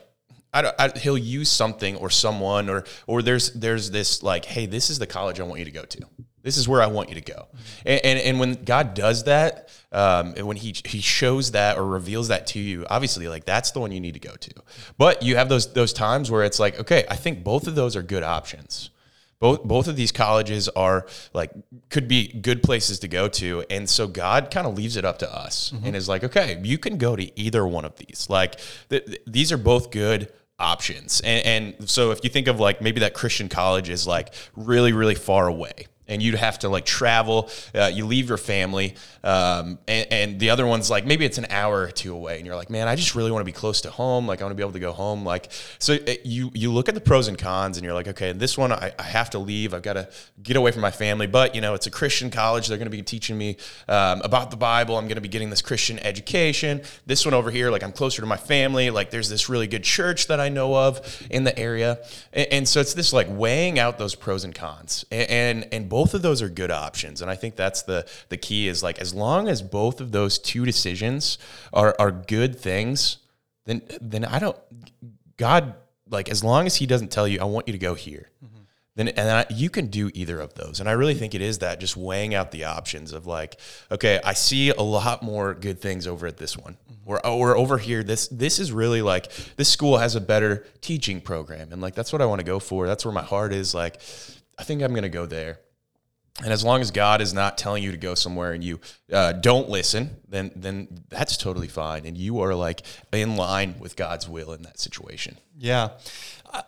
I 0.52 0.62
don't, 0.62 0.74
I, 0.80 0.88
he'll 0.98 1.16
use 1.16 1.48
something 1.48 1.94
or 1.94 2.10
someone 2.10 2.68
or 2.68 2.84
or 3.06 3.22
there's 3.22 3.52
there's 3.52 3.92
this 3.92 4.20
like 4.24 4.44
hey 4.44 4.66
this 4.66 4.90
is 4.90 4.98
the 4.98 5.06
college 5.06 5.38
I 5.38 5.44
want 5.44 5.60
you 5.60 5.64
to 5.64 5.70
go 5.70 5.84
to. 5.84 6.00
This 6.42 6.56
is 6.56 6.66
where 6.66 6.82
I 6.82 6.88
want 6.88 7.08
you 7.08 7.14
to 7.14 7.20
go. 7.20 7.46
And 7.86 8.00
and, 8.04 8.18
and 8.18 8.40
when 8.40 8.64
God 8.64 8.94
does 8.94 9.22
that 9.24 9.68
um, 9.92 10.34
and 10.36 10.48
when 10.48 10.56
he 10.56 10.74
he 10.84 11.00
shows 11.00 11.52
that 11.52 11.78
or 11.78 11.86
reveals 11.86 12.28
that 12.28 12.48
to 12.48 12.58
you 12.58 12.84
obviously 12.90 13.28
like 13.28 13.44
that's 13.44 13.70
the 13.70 13.78
one 13.78 13.92
you 13.92 14.00
need 14.00 14.14
to 14.14 14.20
go 14.20 14.34
to. 14.34 14.52
But 14.98 15.22
you 15.22 15.36
have 15.36 15.48
those 15.48 15.72
those 15.72 15.92
times 15.92 16.32
where 16.32 16.42
it's 16.42 16.58
like 16.58 16.80
okay 16.80 17.04
I 17.08 17.14
think 17.14 17.44
both 17.44 17.68
of 17.68 17.76
those 17.76 17.94
are 17.94 18.02
good 18.02 18.24
options 18.24 18.90
both 19.40 19.64
both 19.64 19.88
of 19.88 19.96
these 19.96 20.12
colleges 20.12 20.68
are 20.68 21.06
like 21.32 21.50
could 21.88 22.06
be 22.06 22.28
good 22.28 22.62
places 22.62 22.98
to 23.00 23.08
go 23.08 23.26
to 23.26 23.64
and 23.70 23.88
so 23.88 24.06
god 24.06 24.50
kind 24.50 24.66
of 24.66 24.76
leaves 24.76 24.96
it 24.96 25.04
up 25.04 25.18
to 25.18 25.34
us 25.34 25.72
mm-hmm. 25.74 25.86
and 25.86 25.96
is 25.96 26.08
like 26.08 26.22
okay 26.22 26.60
you 26.62 26.78
can 26.78 26.96
go 26.98 27.16
to 27.16 27.40
either 27.40 27.66
one 27.66 27.84
of 27.84 27.96
these. 27.96 28.26
Like 28.28 28.60
th- 28.90 29.04
th- 29.06 29.22
these 29.26 29.50
are 29.50 29.56
both 29.56 29.90
good 29.90 30.32
options 30.58 31.20
and, 31.22 31.74
and 31.80 31.90
so 31.90 32.10
if 32.10 32.22
you 32.22 32.28
think 32.30 32.46
of 32.46 32.60
like 32.60 32.82
maybe 32.82 33.00
that 33.00 33.14
christian 33.14 33.48
college 33.48 33.88
is 33.88 34.06
like 34.06 34.34
really 34.54 34.92
really 34.92 35.14
far 35.14 35.46
away 35.46 35.86
and 36.10 36.20
you'd 36.22 36.34
have 36.34 36.58
to 36.58 36.68
like 36.68 36.84
travel. 36.84 37.48
Uh, 37.74 37.90
you 37.92 38.04
leave 38.04 38.28
your 38.28 38.36
family, 38.36 38.94
um, 39.24 39.78
and, 39.88 40.06
and 40.10 40.40
the 40.40 40.50
other 40.50 40.66
one's 40.66 40.90
like 40.90 41.06
maybe 41.06 41.24
it's 41.24 41.38
an 41.38 41.46
hour 41.48 41.82
or 41.82 41.90
two 41.90 42.12
away, 42.14 42.36
and 42.36 42.46
you're 42.46 42.56
like, 42.56 42.68
man, 42.68 42.88
I 42.88 42.96
just 42.96 43.14
really 43.14 43.30
want 43.30 43.40
to 43.40 43.46
be 43.46 43.52
close 43.52 43.80
to 43.82 43.90
home. 43.90 44.26
Like 44.26 44.40
I 44.40 44.44
want 44.44 44.52
to 44.52 44.56
be 44.56 44.62
able 44.62 44.72
to 44.72 44.80
go 44.80 44.92
home. 44.92 45.24
Like 45.24 45.50
so, 45.78 45.94
it, 45.94 46.26
you 46.26 46.50
you 46.52 46.72
look 46.72 46.88
at 46.88 46.94
the 46.94 47.00
pros 47.00 47.28
and 47.28 47.38
cons, 47.38 47.78
and 47.78 47.84
you're 47.84 47.94
like, 47.94 48.08
okay, 48.08 48.32
this 48.32 48.58
one 48.58 48.72
I, 48.72 48.92
I 48.98 49.04
have 49.04 49.30
to 49.30 49.38
leave. 49.38 49.72
I've 49.72 49.82
got 49.82 49.94
to 49.94 50.08
get 50.42 50.56
away 50.56 50.72
from 50.72 50.82
my 50.82 50.90
family, 50.90 51.26
but 51.26 51.54
you 51.54 51.60
know, 51.60 51.74
it's 51.74 51.86
a 51.86 51.90
Christian 51.90 52.30
college. 52.30 52.66
They're 52.68 52.78
going 52.78 52.90
to 52.90 52.96
be 52.96 53.02
teaching 53.02 53.38
me 53.38 53.56
um, 53.88 54.20
about 54.22 54.50
the 54.50 54.56
Bible. 54.56 54.98
I'm 54.98 55.04
going 55.04 55.14
to 55.14 55.20
be 55.20 55.28
getting 55.28 55.50
this 55.50 55.62
Christian 55.62 55.98
education. 56.00 56.82
This 57.06 57.24
one 57.24 57.34
over 57.34 57.50
here, 57.50 57.70
like 57.70 57.84
I'm 57.84 57.92
closer 57.92 58.20
to 58.20 58.26
my 58.26 58.36
family. 58.36 58.90
Like 58.90 59.10
there's 59.10 59.28
this 59.28 59.48
really 59.48 59.68
good 59.68 59.84
church 59.84 60.26
that 60.26 60.40
I 60.40 60.48
know 60.48 60.74
of 60.74 61.26
in 61.30 61.44
the 61.44 61.56
area, 61.56 61.98
and, 62.32 62.48
and 62.52 62.68
so 62.68 62.80
it's 62.80 62.94
this 62.94 63.12
like 63.12 63.28
weighing 63.30 63.78
out 63.78 63.98
those 63.98 64.14
pros 64.14 64.44
and 64.44 64.54
cons, 64.54 65.04
and 65.10 65.30
and, 65.30 65.68
and 65.72 65.88
both 65.88 65.99
of 66.14 66.22
those 66.22 66.42
are 66.42 66.48
good 66.48 66.70
options. 66.70 67.22
And 67.22 67.30
I 67.30 67.34
think 67.34 67.56
that's 67.56 67.82
the 67.82 68.08
the 68.28 68.36
key 68.36 68.68
is 68.68 68.82
like 68.82 68.98
as 68.98 69.12
long 69.14 69.48
as 69.48 69.62
both 69.62 70.00
of 70.00 70.12
those 70.12 70.38
two 70.38 70.64
decisions 70.64 71.38
are 71.72 71.94
are 71.98 72.10
good 72.10 72.58
things, 72.58 73.18
then 73.66 73.82
then 74.00 74.24
I 74.24 74.38
don't 74.38 74.56
God 75.36 75.74
like 76.08 76.28
as 76.28 76.42
long 76.42 76.66
as 76.66 76.76
He 76.76 76.86
doesn't 76.86 77.10
tell 77.10 77.28
you 77.28 77.40
I 77.40 77.44
want 77.44 77.68
you 77.68 77.72
to 77.72 77.78
go 77.78 77.94
here. 77.94 78.30
Mm-hmm. 78.44 78.56
Then, 78.96 79.08
and 79.08 79.30
I, 79.30 79.46
you 79.50 79.70
can 79.70 79.86
do 79.86 80.10
either 80.14 80.40
of 80.40 80.54
those. 80.54 80.80
And 80.80 80.88
I 80.88 80.92
really 80.92 81.14
think 81.14 81.34
it 81.34 81.40
is 81.40 81.58
that 81.58 81.78
just 81.78 81.96
weighing 81.96 82.34
out 82.34 82.50
the 82.50 82.64
options 82.64 83.12
of 83.12 83.26
like, 83.26 83.58
okay, 83.90 84.20
I 84.24 84.32
see 84.32 84.70
a 84.70 84.82
lot 84.82 85.22
more 85.22 85.54
good 85.54 85.80
things 85.80 86.06
over 86.06 86.26
at 86.26 86.36
this 86.36 86.56
one. 86.56 86.74
Mm-hmm. 86.74 87.10
Or, 87.10 87.26
or 87.26 87.56
over 87.56 87.78
here, 87.78 88.02
this 88.02 88.28
this 88.28 88.58
is 88.58 88.72
really 88.72 89.00
like 89.02 89.32
this 89.56 89.68
school 89.68 89.98
has 89.98 90.16
a 90.16 90.20
better 90.20 90.66
teaching 90.80 91.20
program. 91.20 91.72
And 91.72 91.80
like 91.80 91.94
that's 91.94 92.12
what 92.12 92.20
I 92.20 92.26
want 92.26 92.40
to 92.40 92.44
go 92.44 92.58
for. 92.58 92.86
That's 92.86 93.04
where 93.04 93.14
my 93.14 93.22
heart 93.22 93.52
is. 93.52 93.74
Like, 93.74 94.00
I 94.58 94.64
think 94.64 94.82
I'm 94.82 94.94
gonna 94.94 95.08
go 95.08 95.24
there. 95.24 95.60
And 96.42 96.52
as 96.52 96.64
long 96.64 96.80
as 96.80 96.90
God 96.90 97.20
is 97.20 97.34
not 97.34 97.58
telling 97.58 97.82
you 97.82 97.90
to 97.90 97.96
go 97.96 98.14
somewhere 98.14 98.52
and 98.52 98.64
you 98.64 98.80
uh, 99.12 99.32
don't 99.32 99.68
listen, 99.68 100.16
then 100.28 100.50
then 100.56 101.04
that's 101.08 101.36
totally 101.36 101.68
fine, 101.68 102.06
and 102.06 102.16
you 102.16 102.40
are 102.40 102.54
like 102.54 102.82
in 103.12 103.36
line 103.36 103.74
with 103.78 103.96
God's 103.96 104.28
will 104.28 104.52
in 104.52 104.62
that 104.62 104.78
situation. 104.78 105.36
Yeah. 105.58 105.90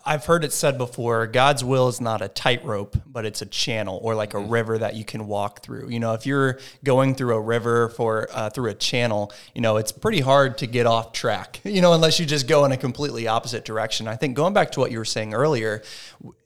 I've 0.06 0.26
heard 0.26 0.44
it 0.44 0.52
said 0.52 0.78
before 0.78 1.26
God's 1.26 1.64
will 1.64 1.88
is 1.88 2.00
not 2.00 2.22
a 2.22 2.28
tightrope, 2.28 2.96
but 3.06 3.24
it's 3.24 3.42
a 3.42 3.46
channel 3.46 3.98
or 4.02 4.14
like 4.14 4.34
a 4.34 4.38
river 4.38 4.78
that 4.78 4.94
you 4.94 5.04
can 5.04 5.26
walk 5.26 5.60
through. 5.60 5.88
You 5.88 5.98
know, 5.98 6.14
if 6.14 6.24
you're 6.24 6.60
going 6.84 7.14
through 7.14 7.34
a 7.34 7.40
river 7.40 7.88
for 7.88 8.28
uh, 8.32 8.50
through 8.50 8.70
a 8.70 8.74
channel, 8.74 9.32
you 9.54 9.60
know, 9.60 9.78
it's 9.78 9.90
pretty 9.90 10.20
hard 10.20 10.58
to 10.58 10.66
get 10.66 10.86
off 10.86 11.12
track, 11.12 11.60
you 11.64 11.80
know, 11.80 11.92
unless 11.94 12.20
you 12.20 12.26
just 12.26 12.46
go 12.46 12.64
in 12.64 12.72
a 12.72 12.76
completely 12.76 13.26
opposite 13.26 13.64
direction. 13.64 14.06
I 14.06 14.16
think 14.16 14.36
going 14.36 14.54
back 14.54 14.70
to 14.72 14.80
what 14.80 14.92
you 14.92 14.98
were 14.98 15.04
saying 15.04 15.34
earlier, 15.34 15.82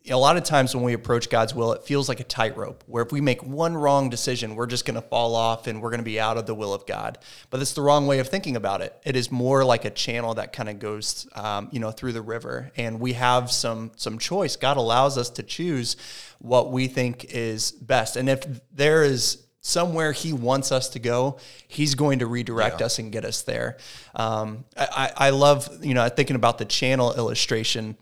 a 0.08 0.16
lot 0.16 0.36
of 0.36 0.44
times 0.44 0.74
when 0.74 0.84
we 0.84 0.92
approach 0.92 1.30
God's 1.30 1.54
will, 1.54 1.72
it 1.72 1.82
feels 1.82 2.08
like 2.08 2.20
a 2.20 2.24
tightrope 2.24 2.84
where 2.86 3.02
if 3.02 3.12
we 3.12 3.20
make 3.20 3.42
one 3.42 3.76
wrong 3.76 4.08
decision, 4.08 4.54
we're 4.54 4.66
just 4.66 4.84
going 4.84 4.94
to 4.94 5.02
fall 5.02 5.34
off 5.34 5.66
and 5.66 5.82
we're 5.82 5.90
going 5.90 6.00
to 6.00 6.04
be 6.04 6.20
out 6.20 6.36
of 6.36 6.46
the 6.46 6.54
will 6.54 6.72
of 6.72 6.86
God. 6.86 7.18
But 7.50 7.58
that's 7.58 7.72
the 7.72 7.82
wrong 7.82 8.06
way 8.06 8.18
of 8.18 8.28
thinking 8.28 8.56
about 8.56 8.82
it. 8.82 8.96
It 9.04 9.16
is 9.16 9.30
more 9.30 9.64
like 9.64 9.84
a 9.84 9.90
channel 9.90 10.34
that 10.34 10.52
kind 10.52 10.68
of 10.68 10.78
goes, 10.78 11.28
um, 11.34 11.68
you 11.72 11.80
know, 11.80 11.90
through 11.90 12.12
the 12.12 12.22
river, 12.22 12.70
and 12.76 13.00
we 13.00 13.14
have 13.14 13.50
some 13.50 13.92
some 13.96 14.18
choice. 14.18 14.56
God 14.56 14.76
allows 14.76 15.18
us 15.18 15.30
to 15.30 15.42
choose 15.42 15.96
what 16.38 16.70
we 16.70 16.86
think 16.86 17.26
is 17.30 17.72
best, 17.72 18.16
and 18.16 18.28
if 18.28 18.44
there 18.72 19.02
is 19.02 19.42
somewhere 19.60 20.12
he 20.12 20.32
wants 20.32 20.70
us 20.70 20.90
to 20.90 21.00
go, 21.00 21.38
he's 21.66 21.96
going 21.96 22.20
to 22.20 22.26
redirect 22.26 22.80
us 22.80 23.00
and 23.00 23.10
get 23.10 23.24
us 23.24 23.42
there. 23.42 23.76
Um, 24.14 24.64
I, 24.76 25.10
I 25.18 25.26
I 25.26 25.30
love, 25.30 25.84
you 25.84 25.94
know, 25.94 26.08
thinking 26.08 26.36
about 26.36 26.58
the 26.58 26.64
channel 26.64 27.12
illustration 27.14 27.96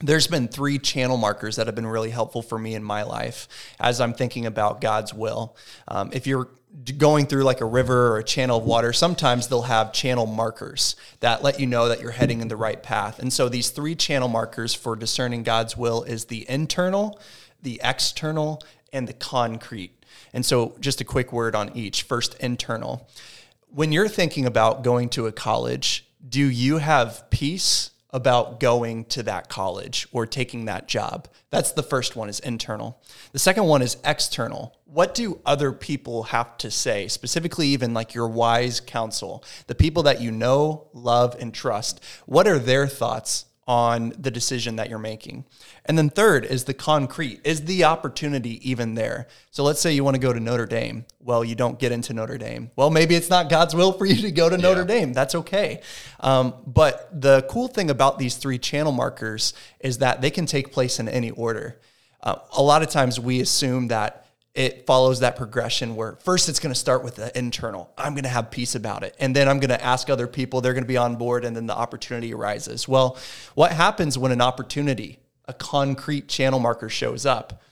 there's 0.00 0.26
been 0.26 0.48
three 0.48 0.78
channel 0.78 1.16
markers 1.16 1.56
that 1.56 1.66
have 1.66 1.74
been 1.74 1.86
really 1.86 2.10
helpful 2.10 2.42
for 2.42 2.58
me 2.58 2.74
in 2.74 2.82
my 2.82 3.02
life 3.02 3.48
as 3.80 4.00
I'm 4.00 4.12
thinking 4.12 4.44
about 4.44 4.80
God's 4.80 5.14
will. 5.14 5.56
Um, 5.88 6.10
if 6.12 6.26
you're 6.26 6.48
going 6.98 7.26
through 7.26 7.44
like 7.44 7.62
a 7.62 7.66
river 7.66 8.08
or 8.08 8.18
a 8.18 8.24
channel 8.24 8.58
of 8.58 8.64
water, 8.64 8.92
sometimes 8.92 9.48
they'll 9.48 9.62
have 9.62 9.92
channel 9.92 10.26
markers 10.26 10.96
that 11.20 11.42
let 11.42 11.58
you 11.58 11.66
know 11.66 11.88
that 11.88 12.00
you're 12.00 12.10
heading 12.10 12.40
in 12.40 12.48
the 12.48 12.56
right 12.56 12.82
path. 12.82 13.18
And 13.18 13.32
so 13.32 13.48
these 13.48 13.70
three 13.70 13.94
channel 13.94 14.28
markers 14.28 14.74
for 14.74 14.96
discerning 14.96 15.42
God's 15.42 15.76
will 15.76 16.02
is 16.02 16.26
the 16.26 16.48
internal, 16.48 17.18
the 17.62 17.80
external, 17.82 18.62
and 18.92 19.08
the 19.08 19.14
concrete. 19.14 20.04
And 20.34 20.44
so 20.44 20.76
just 20.80 21.00
a 21.00 21.04
quick 21.04 21.32
word 21.32 21.54
on 21.54 21.74
each. 21.74 22.02
First, 22.02 22.34
internal. 22.34 23.08
When 23.68 23.92
you're 23.92 24.08
thinking 24.08 24.44
about 24.44 24.84
going 24.84 25.08
to 25.10 25.26
a 25.26 25.32
college, 25.32 26.06
do 26.28 26.44
you 26.44 26.78
have 26.78 27.24
peace 27.30 27.90
about 28.10 28.60
going 28.60 29.04
to 29.06 29.22
that 29.24 29.48
college 29.48 30.06
or 30.12 30.26
taking 30.26 30.64
that 30.64 30.88
job. 30.88 31.28
That's 31.50 31.72
the 31.72 31.82
first 31.82 32.16
one 32.16 32.28
is 32.28 32.40
internal. 32.40 33.00
The 33.32 33.38
second 33.38 33.64
one 33.64 33.82
is 33.82 33.96
external. 34.04 34.76
What 34.84 35.14
do 35.14 35.40
other 35.44 35.72
people 35.72 36.24
have 36.24 36.56
to 36.58 36.70
say, 36.70 37.08
specifically 37.08 37.68
even 37.68 37.94
like 37.94 38.14
your 38.14 38.28
wise 38.28 38.80
counsel, 38.80 39.44
the 39.66 39.74
people 39.74 40.04
that 40.04 40.20
you 40.20 40.30
know, 40.30 40.88
love 40.92 41.36
and 41.38 41.52
trust? 41.52 42.02
What 42.26 42.46
are 42.46 42.58
their 42.58 42.86
thoughts 42.86 43.46
on 43.66 44.12
the 44.16 44.30
decision 44.30 44.76
that 44.76 44.88
you're 44.88 44.98
making. 44.98 45.44
And 45.86 45.98
then 45.98 46.08
third 46.08 46.44
is 46.44 46.64
the 46.64 46.74
concrete. 46.74 47.40
Is 47.44 47.64
the 47.64 47.84
opportunity 47.84 48.68
even 48.68 48.94
there? 48.94 49.26
So 49.50 49.64
let's 49.64 49.80
say 49.80 49.92
you 49.92 50.04
want 50.04 50.14
to 50.14 50.20
go 50.20 50.32
to 50.32 50.38
Notre 50.38 50.66
Dame. 50.66 51.04
Well, 51.20 51.44
you 51.44 51.56
don't 51.56 51.78
get 51.78 51.90
into 51.90 52.14
Notre 52.14 52.38
Dame. 52.38 52.70
Well, 52.76 52.90
maybe 52.90 53.16
it's 53.16 53.28
not 53.28 53.50
God's 53.50 53.74
will 53.74 53.92
for 53.92 54.06
you 54.06 54.22
to 54.22 54.30
go 54.30 54.48
to 54.48 54.56
Notre 54.56 54.84
Dame. 54.84 55.12
That's 55.12 55.34
okay. 55.34 55.80
Um, 56.20 56.54
but 56.64 57.08
the 57.20 57.44
cool 57.50 57.66
thing 57.66 57.90
about 57.90 58.18
these 58.18 58.36
three 58.36 58.58
channel 58.58 58.92
markers 58.92 59.52
is 59.80 59.98
that 59.98 60.20
they 60.20 60.30
can 60.30 60.46
take 60.46 60.70
place 60.70 61.00
in 61.00 61.08
any 61.08 61.32
order. 61.32 61.80
Uh, 62.22 62.36
a 62.56 62.62
lot 62.62 62.82
of 62.82 62.88
times 62.88 63.18
we 63.18 63.40
assume 63.40 63.88
that 63.88 64.25
it 64.56 64.86
follows 64.86 65.20
that 65.20 65.36
progression 65.36 65.96
where 65.96 66.16
first 66.16 66.48
it's 66.48 66.58
going 66.58 66.72
to 66.72 66.78
start 66.78 67.04
with 67.04 67.16
the 67.16 67.36
internal. 67.38 67.92
I'm 67.98 68.14
going 68.14 68.24
to 68.24 68.30
have 68.30 68.50
peace 68.50 68.74
about 68.74 69.02
it. 69.02 69.14
And 69.20 69.36
then 69.36 69.50
I'm 69.50 69.60
going 69.60 69.68
to 69.68 69.84
ask 69.84 70.08
other 70.08 70.26
people, 70.26 70.62
they're 70.62 70.72
going 70.72 70.82
to 70.82 70.88
be 70.88 70.96
on 70.96 71.16
board, 71.16 71.44
and 71.44 71.54
then 71.54 71.66
the 71.66 71.76
opportunity 71.76 72.32
arises. 72.32 72.88
Well, 72.88 73.18
what 73.54 73.72
happens 73.72 74.16
when 74.16 74.32
an 74.32 74.40
opportunity, 74.40 75.18
a 75.44 75.52
concrete 75.52 76.28
channel 76.28 76.58
marker 76.58 76.88
shows 76.88 77.26
up? 77.26 77.62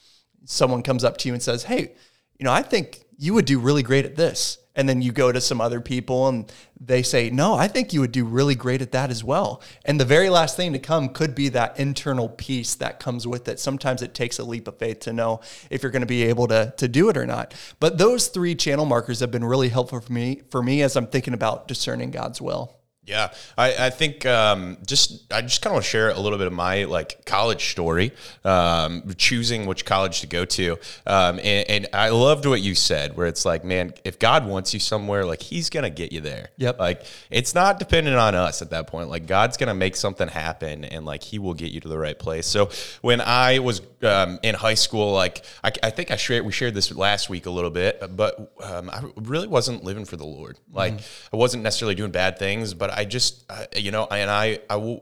Someone 0.45 0.83
comes 0.83 1.03
up 1.03 1.17
to 1.17 1.27
you 1.27 1.33
and 1.33 1.41
says, 1.41 1.63
Hey, 1.63 1.93
you 2.37 2.43
know, 2.43 2.51
I 2.51 2.61
think 2.61 3.04
you 3.17 3.33
would 3.33 3.45
do 3.45 3.59
really 3.59 3.83
great 3.83 4.05
at 4.05 4.15
this. 4.15 4.57
And 4.77 4.89
then 4.89 5.01
you 5.01 5.13
go 5.13 5.31
to 5.31 5.39
some 5.39 5.61
other 5.61 5.79
people 5.79 6.27
and 6.27 6.51
they 6.77 7.01
say, 7.01 7.29
no, 7.29 7.55
I 7.55 7.69
think 7.69 7.93
you 7.93 8.01
would 8.01 8.11
do 8.11 8.25
really 8.25 8.55
great 8.55 8.81
at 8.81 8.91
that 8.91 9.09
as 9.09 9.23
well. 9.23 9.61
And 9.85 9.97
the 9.97 10.05
very 10.05 10.29
last 10.29 10.57
thing 10.57 10.73
to 10.73 10.79
come 10.79 11.09
could 11.09 11.33
be 11.33 11.47
that 11.49 11.79
internal 11.79 12.27
peace 12.27 12.75
that 12.75 12.99
comes 12.99 13.25
with 13.25 13.47
it. 13.47 13.57
Sometimes 13.61 14.01
it 14.01 14.13
takes 14.13 14.37
a 14.37 14.43
leap 14.43 14.67
of 14.67 14.77
faith 14.77 14.99
to 15.01 15.13
know 15.13 15.39
if 15.69 15.81
you're 15.81 15.93
going 15.93 16.01
to 16.01 16.05
be 16.05 16.23
able 16.23 16.47
to, 16.49 16.73
to 16.75 16.89
do 16.89 17.07
it 17.07 17.15
or 17.15 17.25
not. 17.25 17.53
But 17.79 17.97
those 17.97 18.27
three 18.27 18.53
channel 18.53 18.85
markers 18.85 19.21
have 19.21 19.31
been 19.31 19.45
really 19.45 19.69
helpful 19.69 20.01
for 20.01 20.11
me, 20.11 20.41
for 20.49 20.61
me 20.61 20.81
as 20.81 20.97
I'm 20.97 21.07
thinking 21.07 21.33
about 21.33 21.69
discerning 21.69 22.11
God's 22.11 22.41
will. 22.41 22.75
Yeah, 23.07 23.31
I, 23.55 23.85
I 23.85 23.89
think 23.91 24.25
um, 24.25 24.77
just 24.85 25.31
I 25.31 25.41
just 25.41 25.61
kind 25.61 25.71
of 25.71 25.75
want 25.75 25.85
to 25.85 25.89
share 25.89 26.09
a 26.09 26.19
little 26.19 26.39
bit 26.39 26.47
of 26.47 26.53
my 26.53 26.85
like 26.85 27.23
college 27.25 27.69
story, 27.69 28.11
um, 28.43 29.03
choosing 29.15 29.67
which 29.67 29.85
college 29.85 30.21
to 30.21 30.27
go 30.27 30.43
to, 30.43 30.79
um, 31.05 31.39
and, 31.43 31.69
and, 31.69 31.87
I 31.93 32.09
loved 32.09 32.47
what 32.47 32.61
you 32.61 32.73
said, 32.73 33.15
where 33.15 33.27
it's 33.27 33.45
like, 33.45 33.63
man, 33.63 33.93
if 34.03 34.17
God 34.17 34.47
wants 34.47 34.73
you 34.73 34.79
somewhere, 34.79 35.23
like 35.23 35.41
He's 35.41 35.69
gonna 35.69 35.91
get 35.91 36.11
you 36.11 36.21
there. 36.21 36.49
Yep. 36.57 36.79
Like 36.79 37.05
it's 37.29 37.53
not 37.53 37.77
dependent 37.77 38.17
on 38.17 38.33
us 38.33 38.63
at 38.63 38.71
that 38.71 38.87
point. 38.87 39.09
Like 39.09 39.27
God's 39.27 39.57
gonna 39.57 39.75
make 39.75 39.95
something 39.95 40.27
happen, 40.27 40.83
and 40.83 41.05
like 41.05 41.21
He 41.21 41.37
will 41.37 41.53
get 41.53 41.71
you 41.71 41.81
to 41.81 41.87
the 41.87 41.99
right 41.99 42.17
place. 42.17 42.47
So 42.47 42.71
when 43.01 43.21
I 43.21 43.59
was 43.59 43.81
um, 44.01 44.39
in 44.41 44.55
high 44.55 44.73
school, 44.73 45.13
like 45.13 45.45
I, 45.63 45.71
I, 45.83 45.89
think 45.91 46.09
I 46.09 46.15
shared 46.15 46.43
we 46.43 46.51
shared 46.51 46.73
this 46.73 46.91
last 46.91 47.29
week 47.29 47.45
a 47.45 47.51
little 47.51 47.69
bit, 47.69 48.01
but 48.15 48.51
um, 48.63 48.89
I 48.89 49.03
really 49.15 49.47
wasn't 49.47 49.83
living 49.83 50.05
for 50.05 50.17
the 50.17 50.25
Lord. 50.25 50.57
Like 50.71 50.93
mm-hmm. 50.93 51.35
I 51.35 51.37
wasn't 51.37 51.61
necessarily 51.61 51.93
doing 51.93 52.11
bad 52.11 52.39
things, 52.39 52.73
but 52.73 52.94
I 52.95 53.05
just, 53.05 53.43
uh, 53.51 53.65
you 53.75 53.91
know, 53.91 54.07
and 54.09 54.31
I, 54.31 54.59
I 54.69 55.01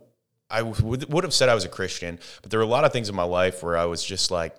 I 0.50 0.62
would, 0.62 1.12
would 1.12 1.24
have 1.24 1.34
said 1.34 1.50
I 1.50 1.56
was 1.56 1.66
a 1.66 1.70
Christian, 1.70 2.20
but 2.42 2.52
there 2.52 2.60
were 2.60 2.66
a 2.66 2.70
lot 2.70 2.84
of 2.84 2.94
things 2.94 3.10
in 3.10 3.16
my 3.16 3.24
life 3.24 3.64
where 3.64 3.76
I 3.76 3.86
was 3.86 4.04
just 4.04 4.30
like, 4.30 4.56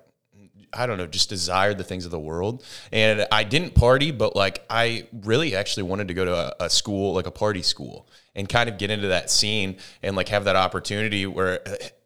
I 0.73 0.87
don't 0.87 0.99
know, 0.99 1.07
just 1.07 1.29
desired 1.29 1.79
the 1.79 1.85
things 1.85 2.05
of 2.05 2.11
the 2.11 2.19
world. 2.19 2.65
And 2.91 3.29
I 3.31 3.45
didn't 3.45 3.75
party, 3.77 4.11
but 4.11 4.35
like 4.35 4.65
I 4.69 5.07
really 5.13 5.55
actually 5.55 5.85
wanted 5.85 6.09
to 6.09 6.15
go 6.15 6.25
to 6.25 6.35
a, 6.35 6.65
a, 6.65 6.71
school, 6.71 7.15
like 7.15 7.29
a 7.29 7.31
party 7.31 7.63
school, 7.63 8.09
and 8.35 8.49
kind 8.49 8.69
of 8.69 8.77
get 8.77 8.91
into 8.91 9.09
that 9.09 9.31
scene 9.31 9.77
and 10.03 10.17
like 10.17 10.29
have 10.31 10.45
that 10.45 10.57
opportunity 10.57 11.27
where 11.27 11.61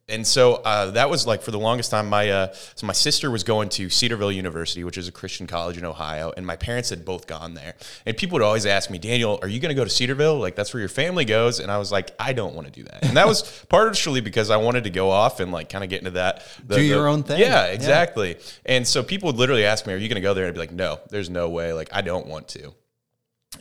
and 0.08 0.26
so 0.26 0.54
uh, 0.54 0.90
that 0.92 1.10
was 1.10 1.26
like 1.26 1.42
for 1.42 1.50
the 1.50 1.58
longest 1.58 1.90
time 1.90 2.08
my 2.08 2.30
uh, 2.30 2.52
so 2.74 2.86
my 2.86 2.92
sister 2.92 3.30
was 3.30 3.44
going 3.44 3.68
to 3.68 3.90
cedarville 3.90 4.32
university 4.32 4.82
which 4.84 4.96
is 4.96 5.08
a 5.08 5.12
christian 5.12 5.46
college 5.46 5.76
in 5.76 5.84
ohio 5.84 6.32
and 6.36 6.46
my 6.46 6.56
parents 6.56 6.90
had 6.90 7.04
both 7.04 7.26
gone 7.26 7.54
there. 7.54 7.74
And 8.06 8.16
people 8.16 8.36
would 8.36 8.42
always 8.42 8.66
ask 8.66 8.90
me 8.90 8.98
daniel 8.98 9.38
are 9.42 9.48
you 9.48 9.60
going 9.60 9.70
to 9.70 9.74
go 9.74 9.84
to 9.84 9.90
cedarville? 9.90 10.38
Like 10.38 10.54
that's 10.54 10.72
where 10.72 10.80
your 10.80 10.88
family 10.88 11.24
goes. 11.24 11.60
And 11.60 11.70
i 11.70 11.78
was 11.78 11.92
like 11.92 12.10
i 12.18 12.32
don't 12.32 12.54
want 12.54 12.66
to 12.66 12.72
do 12.72 12.84
that. 12.84 13.04
And 13.04 13.16
that 13.16 13.26
was 13.26 13.42
partially 13.68 14.20
because 14.20 14.50
i 14.50 14.56
wanted 14.56 14.84
to 14.84 14.90
go 14.90 15.10
off 15.10 15.40
and 15.40 15.52
like 15.52 15.68
kind 15.68 15.84
of 15.84 15.90
get 15.90 15.98
into 15.98 16.12
that 16.12 16.44
the, 16.66 16.76
do 16.76 16.82
your 16.82 17.02
the, 17.02 17.08
own 17.08 17.22
thing. 17.22 17.40
Yeah 17.40 17.66
exactly. 17.66 18.30
Yeah. 18.30 18.76
and 18.76 18.88
so 18.88 19.02
people 19.02 19.28
would 19.28 19.36
literally 19.36 19.64
ask 19.64 19.86
me 19.86 19.92
are 19.92 19.96
you 19.96 20.08
going 20.08 20.16
to 20.16 20.20
go 20.20 20.34
there? 20.34 20.44
And 20.44 20.50
i'd 20.50 20.54
be 20.54 20.60
like 20.60 20.72
no 20.72 21.00
there's 21.10 21.30
no 21.30 21.48
way. 21.48 21.72
Like 21.72 21.90
i 21.92 22.00
don't 22.00 22.26
want 22.26 22.48
to 22.48 22.72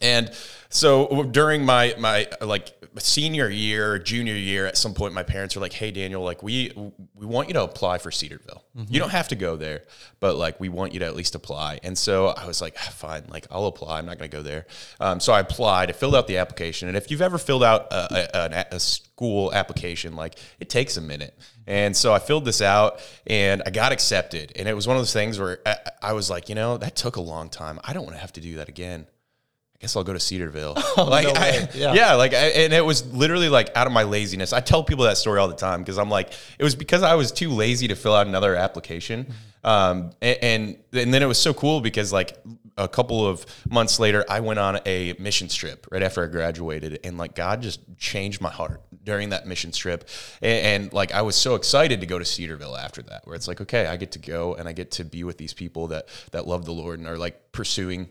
and 0.01 0.31
so 0.69 1.23
during 1.23 1.65
my 1.65 1.95
my 1.97 2.27
like 2.41 2.73
senior 2.99 3.49
year, 3.49 3.99
junior 3.99 4.33
year, 4.35 4.65
at 4.65 4.77
some 4.77 4.93
point, 4.93 5.13
my 5.13 5.23
parents 5.23 5.55
were 5.55 5.61
like, 5.61 5.73
"Hey, 5.73 5.91
Daniel, 5.91 6.23
like 6.23 6.43
we 6.43 6.71
we 7.15 7.25
want 7.25 7.47
you 7.47 7.53
to 7.53 7.63
apply 7.63 7.99
for 7.99 8.11
Cedarville. 8.11 8.63
Mm-hmm. 8.77 8.93
You 8.93 8.99
don't 8.99 9.11
have 9.11 9.29
to 9.29 9.35
go 9.35 9.55
there, 9.55 9.83
but 10.19 10.35
like 10.35 10.59
we 10.59 10.69
want 10.69 10.93
you 10.93 10.99
to 10.99 11.05
at 11.05 11.15
least 11.15 11.35
apply." 11.35 11.79
And 11.83 11.97
so 11.97 12.27
I 12.27 12.45
was 12.45 12.61
like, 12.61 12.75
ah, 12.77 12.89
"Fine, 12.93 13.25
like 13.29 13.47
I'll 13.49 13.65
apply. 13.65 13.99
I'm 13.99 14.05
not 14.05 14.17
going 14.17 14.29
to 14.29 14.37
go 14.37 14.43
there." 14.43 14.65
Um, 14.99 15.19
so 15.19 15.31
I 15.33 15.39
applied. 15.39 15.89
I 15.89 15.93
filled 15.93 16.15
out 16.15 16.27
the 16.27 16.37
application, 16.37 16.87
and 16.87 16.97
if 16.97 17.09
you've 17.11 17.21
ever 17.21 17.37
filled 17.37 17.63
out 17.63 17.91
a, 17.91 18.37
a, 18.37 18.75
a 18.75 18.79
school 18.79 19.53
application, 19.53 20.15
like 20.15 20.37
it 20.59 20.69
takes 20.69 20.97
a 20.97 21.01
minute. 21.01 21.37
And 21.65 21.95
so 21.95 22.13
I 22.13 22.19
filled 22.19 22.45
this 22.45 22.61
out, 22.61 23.01
and 23.25 23.61
I 23.65 23.71
got 23.71 23.91
accepted. 23.91 24.53
And 24.55 24.67
it 24.69 24.73
was 24.73 24.87
one 24.87 24.95
of 24.95 25.01
those 25.01 25.13
things 25.13 25.37
where 25.37 25.59
I, 25.65 25.77
I 26.01 26.13
was 26.13 26.29
like, 26.29 26.49
you 26.49 26.55
know, 26.55 26.77
that 26.77 26.95
took 26.95 27.17
a 27.17 27.21
long 27.21 27.49
time. 27.49 27.79
I 27.83 27.93
don't 27.93 28.03
want 28.03 28.15
to 28.15 28.21
have 28.21 28.33
to 28.33 28.41
do 28.41 28.55
that 28.55 28.69
again. 28.69 29.05
I 29.77 29.81
guess 29.81 29.95
I'll 29.95 30.03
go 30.03 30.13
to 30.13 30.19
Cedarville. 30.19 30.75
Oh, 30.97 31.03
like, 31.03 31.27
no 31.27 31.33
I, 31.35 31.69
yeah. 31.75 31.93
yeah. 31.93 32.13
like, 32.15 32.33
I, 32.33 32.47
and 32.47 32.73
it 32.73 32.83
was 32.83 33.05
literally 33.13 33.49
like 33.49 33.69
out 33.75 33.85
of 33.85 33.93
my 33.93 34.01
laziness. 34.01 34.51
I 34.51 34.61
tell 34.61 34.83
people 34.83 35.05
that 35.05 35.17
story 35.17 35.39
all 35.39 35.47
the 35.47 35.55
time 35.55 35.81
because 35.81 35.99
I'm 35.99 36.09
like, 36.09 36.31
it 36.57 36.63
was 36.63 36.73
because 36.73 37.03
I 37.03 37.13
was 37.13 37.31
too 37.31 37.51
lazy 37.51 37.87
to 37.89 37.95
fill 37.95 38.15
out 38.15 38.25
another 38.25 38.55
application. 38.55 39.25
Mm-hmm. 39.25 39.67
Um, 39.67 40.11
and, 40.21 40.37
and, 40.41 40.77
and 40.93 41.13
then 41.13 41.21
it 41.21 41.27
was 41.27 41.37
so 41.37 41.53
cool 41.53 41.81
because 41.81 42.11
like 42.11 42.35
a 42.77 42.87
couple 42.87 43.25
of 43.25 43.45
months 43.69 43.99
later, 43.99 44.23
I 44.29 44.39
went 44.39 44.59
on 44.59 44.79
a 44.85 45.13
mission 45.19 45.47
trip 45.47 45.87
right 45.91 46.03
after 46.03 46.23
I 46.23 46.27
graduated, 46.27 46.99
and 47.03 47.17
like 47.17 47.35
God 47.35 47.61
just 47.61 47.81
changed 47.97 48.39
my 48.39 48.51
heart 48.51 48.81
during 49.03 49.29
that 49.29 49.47
mission 49.47 49.71
trip, 49.71 50.07
and, 50.41 50.83
and 50.83 50.93
like 50.93 51.11
I 51.11 51.23
was 51.23 51.35
so 51.35 51.55
excited 51.55 52.01
to 52.01 52.07
go 52.07 52.19
to 52.19 52.25
Cedarville 52.25 52.77
after 52.77 53.01
that, 53.03 53.25
where 53.25 53.35
it's 53.35 53.47
like, 53.47 53.61
okay, 53.61 53.87
I 53.87 53.97
get 53.97 54.11
to 54.13 54.19
go 54.19 54.53
and 54.55 54.69
I 54.69 54.73
get 54.73 54.91
to 54.91 55.03
be 55.03 55.23
with 55.23 55.37
these 55.37 55.53
people 55.53 55.87
that 55.87 56.07
that 56.31 56.47
love 56.47 56.65
the 56.65 56.73
Lord 56.73 56.99
and 56.99 57.07
are 57.07 57.17
like 57.17 57.51
pursuing 57.51 58.09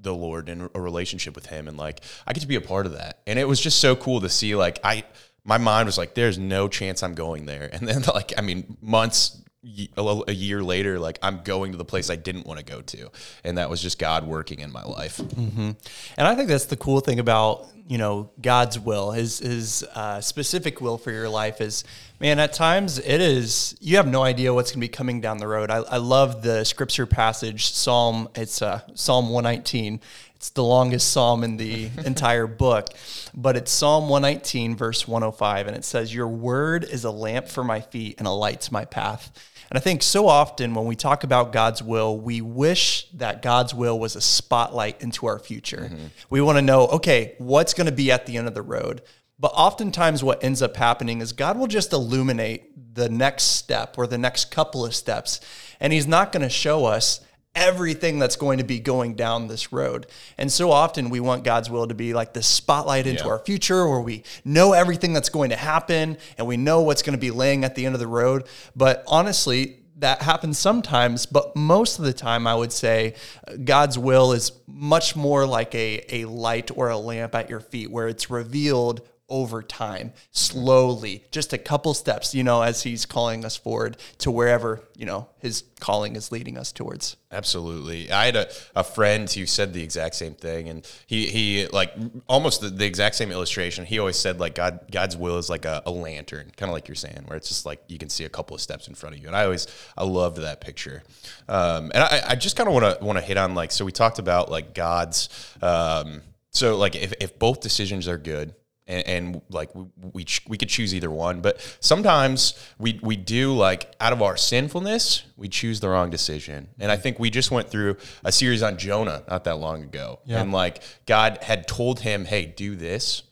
the 0.00 0.14
Lord 0.14 0.48
and 0.48 0.70
a 0.74 0.80
relationship 0.80 1.34
with 1.34 1.46
Him, 1.46 1.68
and 1.68 1.76
like 1.76 2.00
I 2.26 2.32
get 2.32 2.40
to 2.40 2.46
be 2.46 2.56
a 2.56 2.60
part 2.60 2.86
of 2.86 2.92
that. 2.92 3.20
And 3.26 3.38
it 3.38 3.46
was 3.46 3.60
just 3.60 3.80
so 3.80 3.96
cool 3.96 4.20
to 4.20 4.28
see. 4.28 4.54
Like 4.54 4.78
I, 4.84 5.04
my 5.44 5.58
mind 5.58 5.86
was 5.86 5.98
like, 5.98 6.14
"There's 6.14 6.38
no 6.38 6.68
chance 6.68 7.02
I'm 7.02 7.14
going 7.14 7.46
there." 7.46 7.68
And 7.72 7.86
then 7.88 8.02
like 8.14 8.32
I 8.36 8.42
mean, 8.42 8.76
months 8.80 9.42
a 9.62 10.32
year 10.32 10.62
later, 10.62 10.98
like 10.98 11.18
I'm 11.22 11.42
going 11.42 11.72
to 11.72 11.78
the 11.78 11.84
place 11.84 12.08
I 12.08 12.16
didn't 12.16 12.46
want 12.46 12.58
to 12.58 12.64
go 12.64 12.80
to, 12.80 13.10
and 13.44 13.58
that 13.58 13.68
was 13.68 13.82
just 13.82 13.98
God 13.98 14.26
working 14.26 14.60
in 14.60 14.72
my 14.72 14.82
life. 14.82 15.18
Mm-hmm. 15.18 15.70
And 16.16 16.26
I 16.26 16.34
think 16.34 16.48
that's 16.48 16.66
the 16.66 16.76
cool 16.76 17.00
thing 17.00 17.18
about 17.18 17.68
you 17.86 17.98
know 17.98 18.30
God's 18.40 18.78
will, 18.78 19.10
His 19.10 19.40
His 19.40 19.84
uh, 19.94 20.20
specific 20.22 20.80
will 20.80 20.96
for 20.96 21.10
your 21.10 21.28
life 21.28 21.60
is, 21.60 21.84
man. 22.20 22.38
At 22.38 22.54
times 22.54 22.98
it 22.98 23.20
is 23.20 23.76
you 23.80 23.96
have 23.96 24.06
no 24.06 24.22
idea 24.22 24.54
what's 24.54 24.70
going 24.70 24.80
to 24.80 24.84
be 24.84 24.88
coming 24.88 25.20
down 25.20 25.36
the 25.38 25.48
road. 25.48 25.70
I, 25.70 25.78
I 25.78 25.98
love 25.98 26.42
the 26.42 26.64
scripture 26.64 27.06
passage 27.06 27.66
Psalm. 27.66 28.30
It's 28.34 28.62
uh, 28.62 28.80
Psalm 28.94 29.28
119. 29.28 30.00
It's 30.36 30.48
the 30.48 30.64
longest 30.64 31.12
psalm 31.12 31.44
in 31.44 31.58
the 31.58 31.90
entire 32.06 32.46
book, 32.46 32.94
but 33.34 33.58
it's 33.58 33.70
Psalm 33.70 34.08
119, 34.08 34.74
verse 34.74 35.06
105, 35.06 35.66
and 35.66 35.76
it 35.76 35.84
says, 35.84 36.14
Your 36.14 36.28
word 36.28 36.84
is 36.84 37.04
a 37.04 37.10
lamp 37.10 37.46
for 37.46 37.62
my 37.62 37.82
feet 37.82 38.14
and 38.16 38.26
a 38.26 38.30
light 38.30 38.62
to 38.62 38.72
my 38.72 38.86
path. 38.86 39.30
And 39.70 39.78
I 39.78 39.80
think 39.80 40.02
so 40.02 40.26
often 40.26 40.74
when 40.74 40.86
we 40.86 40.96
talk 40.96 41.22
about 41.22 41.52
God's 41.52 41.80
will, 41.80 42.18
we 42.18 42.40
wish 42.40 43.08
that 43.12 43.40
God's 43.40 43.72
will 43.72 43.98
was 43.98 44.16
a 44.16 44.20
spotlight 44.20 45.00
into 45.00 45.26
our 45.26 45.38
future. 45.38 45.88
Mm-hmm. 45.90 46.06
We 46.28 46.40
want 46.40 46.58
to 46.58 46.62
know, 46.62 46.88
okay, 46.88 47.36
what's 47.38 47.72
going 47.72 47.86
to 47.86 47.92
be 47.92 48.10
at 48.10 48.26
the 48.26 48.36
end 48.36 48.48
of 48.48 48.54
the 48.54 48.62
road? 48.62 49.02
But 49.38 49.52
oftentimes, 49.54 50.24
what 50.24 50.42
ends 50.42 50.60
up 50.60 50.76
happening 50.76 51.20
is 51.20 51.32
God 51.32 51.56
will 51.56 51.68
just 51.68 51.92
illuminate 51.92 52.94
the 52.94 53.08
next 53.08 53.44
step 53.44 53.96
or 53.96 54.06
the 54.06 54.18
next 54.18 54.50
couple 54.50 54.84
of 54.84 54.94
steps. 54.94 55.40
And 55.78 55.92
He's 55.92 56.06
not 56.06 56.32
going 56.32 56.42
to 56.42 56.50
show 56.50 56.84
us 56.84 57.20
everything 57.54 58.18
that's 58.18 58.36
going 58.36 58.58
to 58.58 58.64
be 58.64 58.78
going 58.78 59.14
down 59.14 59.48
this 59.48 59.72
road. 59.72 60.06
And 60.38 60.50
so 60.52 60.70
often 60.70 61.10
we 61.10 61.20
want 61.20 61.44
God's 61.44 61.68
will 61.68 61.86
to 61.88 61.94
be 61.94 62.14
like 62.14 62.32
the 62.32 62.42
spotlight 62.42 63.06
into 63.06 63.24
yeah. 63.24 63.30
our 63.30 63.38
future 63.40 63.88
where 63.88 64.00
we 64.00 64.22
know 64.44 64.72
everything 64.72 65.12
that's 65.12 65.28
going 65.28 65.50
to 65.50 65.56
happen 65.56 66.16
and 66.38 66.46
we 66.46 66.56
know 66.56 66.82
what's 66.82 67.02
going 67.02 67.16
to 67.16 67.20
be 67.20 67.30
laying 67.30 67.64
at 67.64 67.74
the 67.74 67.86
end 67.86 67.94
of 67.94 68.00
the 68.00 68.06
road. 68.06 68.46
But 68.76 69.02
honestly, 69.06 69.80
that 70.00 70.22
happens 70.22 70.58
sometimes, 70.58 71.26
but 71.26 71.54
most 71.54 71.98
of 71.98 72.04
the 72.04 72.12
time, 72.12 72.46
I 72.46 72.54
would 72.54 72.72
say 72.72 73.14
uh, 73.46 73.56
God's 73.62 73.98
will 73.98 74.32
is 74.32 74.52
much 74.66 75.14
more 75.14 75.46
like 75.46 75.74
a, 75.74 76.04
a 76.08 76.24
light 76.24 76.70
or 76.74 76.88
a 76.88 76.96
lamp 76.96 77.34
at 77.34 77.50
your 77.50 77.60
feet 77.60 77.90
where 77.90 78.08
it's 78.08 78.30
revealed 78.30 79.02
over 79.30 79.62
time, 79.62 80.12
slowly, 80.32 81.24
just 81.30 81.52
a 81.52 81.58
couple 81.58 81.94
steps, 81.94 82.34
you 82.34 82.42
know, 82.42 82.62
as 82.62 82.82
he's 82.82 83.06
calling 83.06 83.44
us 83.44 83.56
forward 83.56 83.96
to 84.18 84.30
wherever, 84.30 84.82
you 84.96 85.06
know, 85.06 85.28
his 85.38 85.64
calling 85.78 86.16
is 86.16 86.30
leading 86.30 86.58
us 86.58 86.72
towards. 86.72 87.16
Absolutely. 87.32 88.10
I 88.10 88.26
had 88.26 88.36
a, 88.36 88.50
a 88.74 88.84
friend 88.84 89.30
who 89.30 89.46
said 89.46 89.72
the 89.72 89.82
exact 89.82 90.16
same 90.16 90.34
thing. 90.34 90.68
And 90.68 90.86
he, 91.06 91.26
he 91.26 91.66
like 91.68 91.94
almost 92.26 92.60
the, 92.60 92.68
the 92.68 92.84
exact 92.84 93.14
same 93.14 93.30
illustration. 93.30 93.86
He 93.86 93.98
always 93.98 94.18
said 94.18 94.40
like 94.40 94.56
God, 94.56 94.80
God's 94.90 95.16
will 95.16 95.38
is 95.38 95.48
like 95.48 95.64
a, 95.64 95.82
a 95.86 95.90
lantern, 95.90 96.50
kind 96.56 96.68
of 96.68 96.74
like 96.74 96.88
you're 96.88 96.96
saying, 96.96 97.22
where 97.26 97.36
it's 97.36 97.48
just 97.48 97.64
like 97.64 97.82
you 97.88 97.98
can 97.98 98.08
see 98.08 98.24
a 98.24 98.28
couple 98.28 98.54
of 98.54 98.60
steps 98.60 98.88
in 98.88 98.94
front 98.94 99.14
of 99.14 99.22
you. 99.22 99.28
And 99.28 99.36
I 99.36 99.44
always, 99.44 99.68
I 99.96 100.04
loved 100.04 100.38
that 100.38 100.60
picture. 100.60 101.02
Um, 101.48 101.92
and 101.94 102.02
I, 102.02 102.22
I 102.30 102.34
just 102.34 102.56
kind 102.56 102.68
of 102.68 102.74
want 102.74 102.98
to, 102.98 103.04
want 103.04 103.18
to 103.18 103.24
hit 103.24 103.36
on 103.36 103.54
like, 103.54 103.70
so 103.70 103.84
we 103.84 103.92
talked 103.92 104.18
about 104.18 104.50
like 104.50 104.74
God's, 104.74 105.28
um, 105.62 106.22
so 106.50 106.76
like 106.76 106.96
if, 106.96 107.14
if 107.20 107.38
both 107.38 107.60
decisions 107.60 108.08
are 108.08 108.18
good, 108.18 108.54
and, 108.90 109.06
and 109.06 109.42
like 109.48 109.74
we, 109.74 109.86
we, 110.12 110.26
we 110.48 110.58
could 110.58 110.68
choose 110.68 110.94
either 110.94 111.10
one. 111.10 111.40
But 111.40 111.60
sometimes 111.80 112.54
we 112.78 112.98
we 113.02 113.16
do 113.16 113.54
like 113.54 113.94
out 114.00 114.12
of 114.12 114.20
our 114.20 114.36
sinfulness 114.36 115.24
we 115.36 115.48
choose 115.48 115.80
the 115.80 115.88
wrong 115.88 116.10
decision. 116.10 116.68
And 116.78 116.90
i 116.90 116.96
think 116.96 117.18
we 117.18 117.30
just 117.30 117.50
went 117.50 117.68
through 117.68 117.96
a 118.24 118.32
series 118.32 118.62
on 118.62 118.76
jonah 118.76 119.22
not 119.28 119.44
that 119.44 119.58
long 119.58 119.82
ago. 119.82 120.20
Yeah. 120.24 120.42
and 120.42 120.52
like 120.52 120.82
god 121.06 121.38
had 121.42 121.66
told 121.68 122.00
him 122.00 122.24
hey 122.24 122.44
do 122.46 122.76
this. 122.76 123.22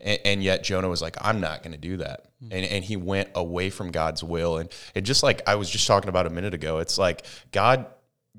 And, 0.00 0.18
and 0.24 0.42
yet 0.42 0.64
jonah 0.64 0.88
was 0.88 1.02
like 1.02 1.16
i'm 1.20 1.40
not 1.40 1.62
going 1.62 1.72
to 1.72 1.78
do 1.78 1.98
that. 1.98 2.24
Mm-hmm. 2.42 2.52
and, 2.52 2.66
and 2.66 2.84
he 2.84 2.96
went 2.96 3.28
away 3.34 3.70
from 3.70 3.90
god's 3.90 4.24
will. 4.24 4.58
And 4.58 4.70
and 4.94 5.04
just 5.04 5.22
like 5.22 5.42
i 5.46 5.54
was 5.54 5.68
just 5.68 5.86
talking 5.86 6.08
about 6.08 6.26
a 6.26 6.30
minute 6.30 6.54
ago 6.54 6.78
it's 6.78 6.98
like 6.98 7.24
god 7.52 7.86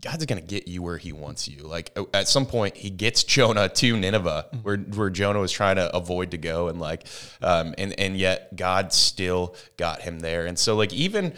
God's 0.02 0.26
going 0.26 0.42
to 0.42 0.48
get 0.48 0.68
you 0.68 0.82
where 0.82 0.98
he 0.98 1.14
wants 1.14 1.48
you. 1.48 1.64
Like 1.64 1.98
at 2.14 2.28
some 2.28 2.46
point, 2.46 2.76
he 2.76 2.90
gets 2.90 3.24
Jonah 3.24 3.70
to 3.70 3.98
Nineveh, 3.98 4.48
mm-hmm. 4.48 4.64
where, 4.64 4.78
where 4.78 5.10
Jonah 5.10 5.40
was 5.40 5.52
trying 5.52 5.76
to 5.76 5.96
avoid 5.96 6.32
to 6.32 6.38
go, 6.38 6.68
and 6.68 6.80
like, 6.80 7.08
um, 7.42 7.76
and 7.78 7.98
and 8.00 8.18
yet 8.18 8.56
God 8.56 8.92
still 8.92 9.56
got 9.78 10.02
him 10.02 10.20
there. 10.20 10.46
And 10.46 10.58
so, 10.58 10.76
like, 10.76 10.92
even 10.94 11.34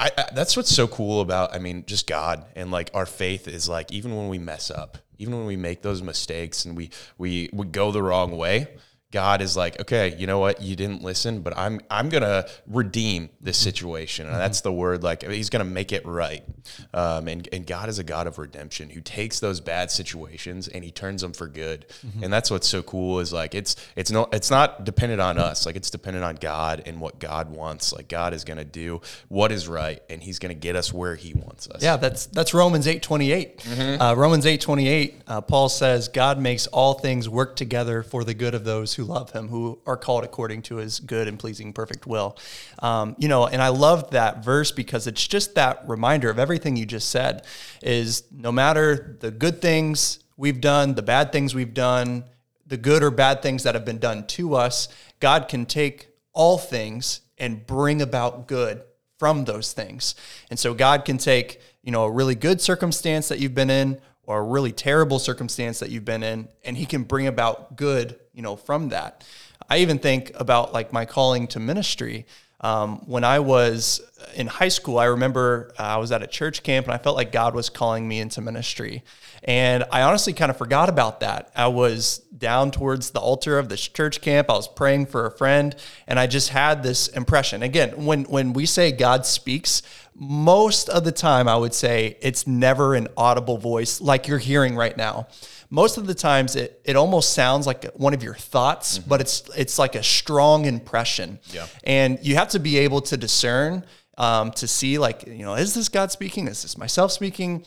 I, 0.00 0.10
I, 0.16 0.24
that's 0.32 0.56
what's 0.56 0.74
so 0.74 0.86
cool 0.86 1.20
about 1.20 1.54
I 1.54 1.58
mean 1.58 1.84
just 1.86 2.06
God 2.06 2.44
and 2.54 2.70
like 2.70 2.90
our 2.94 3.06
faith 3.06 3.48
is 3.48 3.68
like 3.68 3.90
even 3.92 4.16
when 4.16 4.28
we 4.28 4.38
mess 4.38 4.70
up, 4.70 4.98
even 5.18 5.36
when 5.36 5.46
we 5.46 5.56
make 5.56 5.82
those 5.82 6.02
mistakes 6.02 6.64
and 6.64 6.76
we 6.76 6.90
we 7.18 7.50
we 7.52 7.66
go 7.66 7.90
the 7.90 8.02
wrong 8.02 8.36
way, 8.36 8.68
God 9.10 9.40
is 9.40 9.56
like, 9.56 9.80
okay, 9.80 10.14
you 10.18 10.26
know 10.26 10.38
what? 10.38 10.60
You 10.60 10.76
didn't 10.76 11.02
listen, 11.02 11.40
but 11.40 11.56
I'm 11.56 11.80
I'm 11.90 12.10
gonna 12.10 12.46
redeem 12.66 13.30
this 13.40 13.56
situation, 13.56 14.26
and 14.26 14.36
that's 14.36 14.60
the 14.60 14.72
word. 14.72 15.02
Like 15.02 15.22
He's 15.22 15.48
gonna 15.48 15.64
make 15.64 15.92
it 15.92 16.04
right. 16.04 16.44
Um, 16.92 17.26
and 17.26 17.48
and 17.50 17.66
God 17.66 17.88
is 17.88 17.98
a 17.98 18.04
God 18.04 18.26
of 18.26 18.38
redemption 18.38 18.90
who 18.90 19.00
takes 19.00 19.40
those 19.40 19.60
bad 19.60 19.90
situations 19.90 20.68
and 20.68 20.84
He 20.84 20.90
turns 20.90 21.22
them 21.22 21.32
for 21.32 21.48
good. 21.48 21.86
Mm-hmm. 22.06 22.24
And 22.24 22.32
that's 22.32 22.50
what's 22.50 22.68
so 22.68 22.82
cool 22.82 23.20
is 23.20 23.32
like 23.32 23.54
it's 23.54 23.76
it's 23.96 24.10
not 24.10 24.34
it's 24.34 24.50
not 24.50 24.84
dependent 24.84 25.22
on 25.22 25.38
us. 25.38 25.64
Like 25.64 25.76
it's 25.76 25.88
dependent 25.88 26.24
on 26.26 26.34
God 26.34 26.82
and 26.84 27.00
what 27.00 27.18
God 27.18 27.50
wants. 27.50 27.94
Like 27.94 28.08
God 28.08 28.34
is 28.34 28.44
gonna 28.44 28.66
do 28.66 29.00
what 29.28 29.52
is 29.52 29.66
right, 29.66 30.02
and 30.10 30.22
He's 30.22 30.38
gonna 30.38 30.52
get 30.52 30.76
us 30.76 30.92
where 30.92 31.14
He 31.14 31.32
wants 31.32 31.66
us. 31.70 31.82
Yeah, 31.82 31.96
that's 31.96 32.26
that's 32.26 32.52
Romans 32.52 32.86
eight 32.86 33.02
twenty 33.02 33.32
eight. 33.32 33.60
Mm-hmm. 33.60 34.02
Uh, 34.02 34.14
Romans 34.16 34.44
eight 34.44 34.60
twenty 34.60 34.86
eight. 34.86 35.22
Uh, 35.26 35.40
Paul 35.40 35.70
says 35.70 36.08
God 36.08 36.38
makes 36.38 36.66
all 36.66 36.92
things 36.92 37.26
work 37.26 37.56
together 37.56 38.02
for 38.02 38.22
the 38.22 38.34
good 38.34 38.54
of 38.54 38.64
those 38.64 38.97
who 38.98 39.04
love 39.04 39.30
him, 39.30 39.48
who 39.48 39.78
are 39.86 39.96
called 39.96 40.24
according 40.24 40.60
to 40.60 40.76
his 40.76 40.98
good 41.00 41.28
and 41.28 41.38
pleasing 41.38 41.72
perfect 41.72 42.06
will. 42.06 42.36
Um, 42.80 43.14
you 43.16 43.28
know, 43.28 43.46
and 43.46 43.62
I 43.62 43.68
love 43.68 44.10
that 44.10 44.44
verse 44.44 44.72
because 44.72 45.06
it's 45.06 45.26
just 45.26 45.54
that 45.54 45.88
reminder 45.88 46.28
of 46.28 46.38
everything 46.38 46.76
you 46.76 46.84
just 46.84 47.08
said 47.08 47.46
is 47.80 48.24
no 48.32 48.52
matter 48.52 49.16
the 49.20 49.30
good 49.30 49.62
things 49.62 50.18
we've 50.36 50.60
done, 50.60 50.94
the 50.94 51.02
bad 51.02 51.32
things 51.32 51.54
we've 51.54 51.74
done, 51.74 52.24
the 52.66 52.76
good 52.76 53.02
or 53.02 53.10
bad 53.10 53.40
things 53.40 53.62
that 53.62 53.74
have 53.74 53.84
been 53.84 53.98
done 53.98 54.26
to 54.26 54.54
us, 54.54 54.88
God 55.20 55.48
can 55.48 55.64
take 55.64 56.08
all 56.32 56.58
things 56.58 57.20
and 57.38 57.66
bring 57.66 58.02
about 58.02 58.48
good 58.48 58.82
from 59.18 59.44
those 59.44 59.72
things. 59.72 60.16
And 60.50 60.58
so 60.58 60.74
God 60.74 61.04
can 61.04 61.18
take, 61.18 61.60
you 61.82 61.92
know, 61.92 62.04
a 62.04 62.10
really 62.10 62.34
good 62.34 62.60
circumstance 62.60 63.28
that 63.28 63.38
you've 63.38 63.54
been 63.54 63.70
in 63.70 64.00
or 64.28 64.40
a 64.40 64.42
really 64.42 64.72
terrible 64.72 65.18
circumstance 65.18 65.78
that 65.78 65.88
you've 65.88 66.04
been 66.04 66.22
in 66.22 66.48
and 66.62 66.76
he 66.76 66.84
can 66.84 67.02
bring 67.02 67.26
about 67.26 67.76
good 67.76 68.18
you 68.38 68.42
know 68.42 68.56
from 68.56 68.90
that. 68.90 69.24
I 69.68 69.78
even 69.78 69.98
think 69.98 70.30
about 70.36 70.72
like 70.72 70.92
my 70.92 71.04
calling 71.04 71.48
to 71.48 71.60
ministry. 71.60 72.24
Um, 72.60 72.98
when 73.06 73.22
i 73.22 73.38
was 73.38 74.00
in 74.34 74.48
high 74.48 74.68
school 74.68 74.98
i 74.98 75.04
remember 75.04 75.72
uh, 75.78 75.82
i 75.82 75.96
was 75.96 76.10
at 76.10 76.24
a 76.24 76.26
church 76.26 76.64
camp 76.64 76.86
and 76.86 76.92
i 76.92 76.98
felt 76.98 77.14
like 77.14 77.30
god 77.30 77.54
was 77.54 77.70
calling 77.70 78.08
me 78.08 78.18
into 78.18 78.40
ministry. 78.40 79.04
And 79.44 79.84
i 79.92 80.02
honestly 80.02 80.32
kind 80.32 80.50
of 80.50 80.56
forgot 80.56 80.88
about 80.88 81.20
that. 81.20 81.52
I 81.54 81.68
was 81.68 82.18
down 82.36 82.72
towards 82.72 83.10
the 83.10 83.20
altar 83.20 83.58
of 83.60 83.68
this 83.68 83.86
church 83.86 84.20
camp. 84.20 84.50
I 84.50 84.54
was 84.54 84.66
praying 84.66 85.06
for 85.06 85.24
a 85.26 85.30
friend 85.30 85.76
and 86.08 86.18
i 86.18 86.26
just 86.26 86.48
had 86.48 86.82
this 86.82 87.06
impression. 87.08 87.62
Again 87.62 87.90
when 88.04 88.24
when 88.24 88.52
we 88.52 88.66
say 88.66 88.90
god 88.90 89.24
speaks 89.24 89.82
most 90.18 90.88
of 90.88 91.04
the 91.04 91.12
time, 91.12 91.46
I 91.46 91.56
would 91.56 91.74
say 91.74 92.16
it's 92.20 92.44
never 92.46 92.96
an 92.96 93.06
audible 93.16 93.56
voice 93.56 94.00
like 94.00 94.26
you're 94.26 94.38
hearing 94.38 94.74
right 94.74 94.96
now. 94.96 95.28
Most 95.70 95.98
of 95.98 96.06
the 96.06 96.14
times, 96.14 96.56
it, 96.56 96.80
it 96.84 96.96
almost 96.96 97.34
sounds 97.34 97.66
like 97.66 97.84
one 97.92 98.14
of 98.14 98.22
your 98.22 98.34
thoughts, 98.34 98.98
mm-hmm. 98.98 99.08
but 99.08 99.20
it's 99.20 99.48
it's 99.56 99.78
like 99.78 99.94
a 99.94 100.02
strong 100.02 100.64
impression. 100.64 101.38
Yeah. 101.50 101.66
And 101.84 102.18
you 102.22 102.36
have 102.36 102.48
to 102.50 102.58
be 102.58 102.78
able 102.78 103.02
to 103.02 103.16
discern 103.16 103.84
um, 104.16 104.50
to 104.52 104.66
see 104.66 104.98
like 104.98 105.26
you 105.26 105.44
know 105.44 105.54
is 105.54 105.74
this 105.74 105.88
God 105.88 106.10
speaking? 106.10 106.48
Is 106.48 106.62
this 106.62 106.78
myself 106.78 107.12
speaking? 107.12 107.66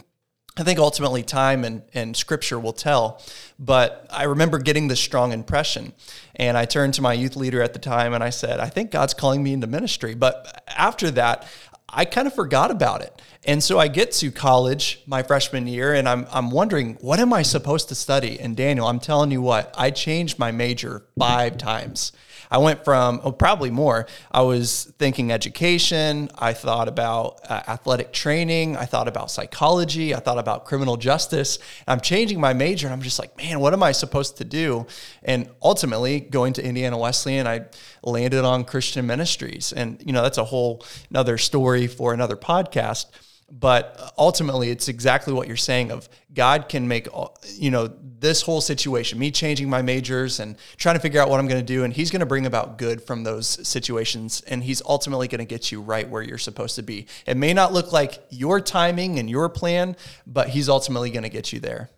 I 0.58 0.64
think 0.64 0.80
ultimately 0.80 1.24
time 1.24 1.64
and, 1.64 1.82
and 1.94 2.16
scripture 2.16 2.60
will 2.60 2.74
tell. 2.74 3.22
But 3.58 4.06
I 4.10 4.24
remember 4.24 4.60
getting 4.60 4.90
this 4.90 5.00
strong 5.00 5.32
impression. 5.32 5.94
And 6.36 6.58
I 6.58 6.66
turned 6.66 6.94
to 6.96 7.02
my 7.02 7.14
youth 7.14 7.38
leader 7.38 7.62
at 7.62 7.72
the 7.72 7.80
time 7.80 8.14
and 8.14 8.22
I 8.22 8.32
said, 8.32 8.60
I 8.60 8.68
think 8.68 8.92
God's 8.92 9.14
calling 9.14 9.42
me 9.42 9.54
into 9.54 9.68
ministry. 9.68 10.14
But 10.14 10.64
after 10.68 11.10
that, 11.12 11.48
I 11.92 12.06
kind 12.06 12.28
of 12.28 12.34
forgot 12.34 12.72
about 12.72 13.02
it. 13.02 13.22
And 13.44 13.64
so 13.64 13.80
I 13.80 13.88
get 13.88 14.12
to 14.14 14.32
college 14.32 15.02
my 15.06 15.24
freshman 15.24 15.68
year 15.68 15.94
and 15.94 16.08
I'm, 16.08 16.28
I'm 16.32 16.52
wondering, 16.52 16.96
what 17.02 17.20
am 17.20 17.34
I 17.34 17.42
supposed 17.42 17.90
to 17.90 17.96
study? 17.96 18.40
And 18.40 18.56
Daniel, 18.56 18.88
I'm 18.88 19.00
telling 19.00 19.32
you 19.32 19.42
what, 19.42 19.74
I 19.78 19.92
changed 19.92 20.38
my 20.38 20.52
major 20.52 21.06
five 21.18 21.58
times. 21.58 22.12
I 22.52 22.58
went 22.58 22.84
from, 22.84 23.22
oh, 23.24 23.32
probably 23.32 23.72
more. 23.72 24.08
I 24.30 24.42
was 24.42 24.92
thinking 25.00 25.32
education. 25.32 26.30
I 26.38 26.52
thought 26.52 26.90
about 26.90 27.40
uh, 27.50 27.64
athletic 27.68 28.12
training. 28.12 28.76
I 28.76 28.84
thought 28.84 29.08
about 29.08 29.32
psychology. 29.32 30.14
I 30.14 30.20
thought 30.20 30.38
about 30.38 30.66
criminal 30.66 30.98
justice. 30.98 31.60
I'm 31.88 32.02
changing 32.02 32.42
my 32.42 32.52
major 32.52 32.88
and 32.88 32.94
I'm 32.94 33.02
just 33.02 33.20
like, 33.20 33.38
man, 33.38 33.62
what 33.62 33.72
am 33.72 33.82
I 33.82 33.94
supposed 33.94 34.38
to 34.38 34.44
do? 34.44 34.86
And 35.24 35.50
ultimately, 35.64 36.20
going 36.20 36.52
to 36.54 36.64
Indiana 36.64 36.98
Wesleyan, 36.98 37.48
I 37.48 37.66
landed 38.04 38.44
on 38.44 38.66
Christian 38.66 39.08
ministries. 39.08 39.72
And, 39.72 40.04
you 40.06 40.12
know, 40.12 40.22
that's 40.22 40.38
a 40.38 40.44
whole 40.44 40.84
another 41.10 41.38
story 41.38 41.88
for 41.88 42.14
another 42.14 42.36
podcast 42.36 43.06
but 43.52 44.14
ultimately 44.18 44.70
it's 44.70 44.88
exactly 44.88 45.34
what 45.34 45.48
you're 45.48 45.58
saying 45.58 45.92
of 45.92 46.08
god 46.34 46.70
can 46.70 46.88
make 46.88 47.08
you 47.56 47.70
know 47.70 47.92
this 48.20 48.42
whole 48.42 48.62
situation 48.62 49.20
me 49.20 49.30
changing 49.30 49.70
my 49.70 49.82
majors 49.82 50.40
and 50.40 50.56
trying 50.78 50.96
to 50.96 51.02
figure 51.02 51.22
out 51.22 51.30
what 51.30 51.40
i'm 51.40 51.48
going 51.48 51.60
to 51.60 51.66
do 51.66 51.84
and 51.84 51.94
he's 51.94 52.10
going 52.10 52.22
to 52.22 52.26
bring 52.26 52.46
about 52.46 52.78
good 52.78 53.02
from 53.02 53.24
those 53.24 53.68
situations 53.68 54.42
and 54.48 54.64
he's 54.64 54.82
ultimately 54.86 55.28
going 55.28 55.40
to 55.40 55.46
get 55.46 55.72
you 55.72 55.82
right 55.82 56.10
where 56.10 56.22
you're 56.22 56.38
supposed 56.38 56.76
to 56.76 56.82
be 56.82 57.06
it 57.26 57.36
may 57.36 57.54
not 57.54 57.74
look 57.74 57.92
like 57.92 58.24
your 58.30 58.62
timing 58.62 59.20
and 59.20 59.30
your 59.30 59.50
plan 59.50 59.96
but 60.26 60.50
he's 60.50 60.70
ultimately 60.70 61.12
going 61.12 61.24
to 61.24 61.30
get 61.30 61.52
you 61.52 61.60
there 61.60 61.90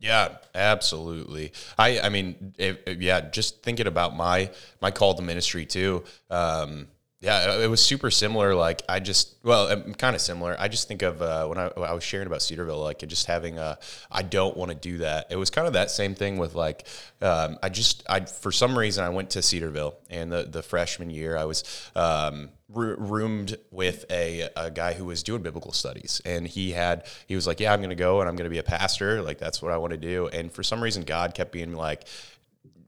yeah, 0.00 0.36
absolutely. 0.54 1.52
I, 1.76 2.00
I 2.00 2.08
mean, 2.08 2.54
if, 2.56 2.78
if, 2.86 3.02
yeah, 3.02 3.20
just 3.20 3.62
thinking 3.62 3.86
about 3.86 4.16
my 4.16 4.50
my 4.80 4.90
call 4.90 5.12
to 5.12 5.22
ministry 5.22 5.66
too. 5.66 6.04
Um, 6.30 6.88
yeah, 7.22 7.58
it 7.58 7.68
was 7.68 7.84
super 7.84 8.10
similar. 8.10 8.54
Like 8.54 8.80
I 8.88 8.98
just, 8.98 9.34
well, 9.42 9.82
kind 9.98 10.16
of 10.16 10.22
similar. 10.22 10.56
I 10.58 10.68
just 10.68 10.88
think 10.88 11.02
of 11.02 11.20
uh, 11.20 11.46
when, 11.48 11.58
I, 11.58 11.68
when 11.74 11.88
I 11.88 11.92
was 11.92 12.02
sharing 12.02 12.26
about 12.26 12.40
Cedarville, 12.40 12.80
like 12.80 13.06
just 13.06 13.26
having 13.26 13.58
a, 13.58 13.78
I 14.10 14.22
don't 14.22 14.56
want 14.56 14.70
to 14.70 14.74
do 14.74 14.98
that. 14.98 15.26
It 15.28 15.36
was 15.36 15.50
kind 15.50 15.66
of 15.66 15.74
that 15.74 15.90
same 15.90 16.14
thing 16.14 16.38
with 16.38 16.54
like, 16.54 16.86
um, 17.20 17.58
I 17.62 17.68
just, 17.68 18.04
I 18.08 18.20
for 18.20 18.50
some 18.50 18.78
reason 18.78 19.04
I 19.04 19.10
went 19.10 19.28
to 19.30 19.42
Cedarville, 19.42 19.98
and 20.08 20.32
the 20.32 20.44
the 20.44 20.62
freshman 20.62 21.10
year 21.10 21.36
I 21.36 21.44
was 21.44 21.90
um, 21.94 22.48
roomed 22.70 23.58
with 23.70 24.06
a 24.10 24.48
a 24.56 24.70
guy 24.70 24.94
who 24.94 25.04
was 25.04 25.22
doing 25.22 25.42
biblical 25.42 25.72
studies, 25.72 26.22
and 26.24 26.46
he 26.46 26.72
had 26.72 27.06
he 27.26 27.34
was 27.34 27.46
like, 27.46 27.60
yeah, 27.60 27.70
I'm 27.74 27.80
going 27.80 27.90
to 27.90 27.96
go 27.96 28.20
and 28.20 28.30
I'm 28.30 28.36
going 28.36 28.48
to 28.48 28.50
be 28.50 28.58
a 28.58 28.62
pastor. 28.62 29.20
Like 29.20 29.36
that's 29.36 29.60
what 29.60 29.72
I 29.72 29.76
want 29.76 29.90
to 29.90 29.98
do. 29.98 30.28
And 30.28 30.50
for 30.50 30.62
some 30.62 30.82
reason, 30.82 31.02
God 31.02 31.34
kept 31.34 31.52
being 31.52 31.74
like, 31.74 32.04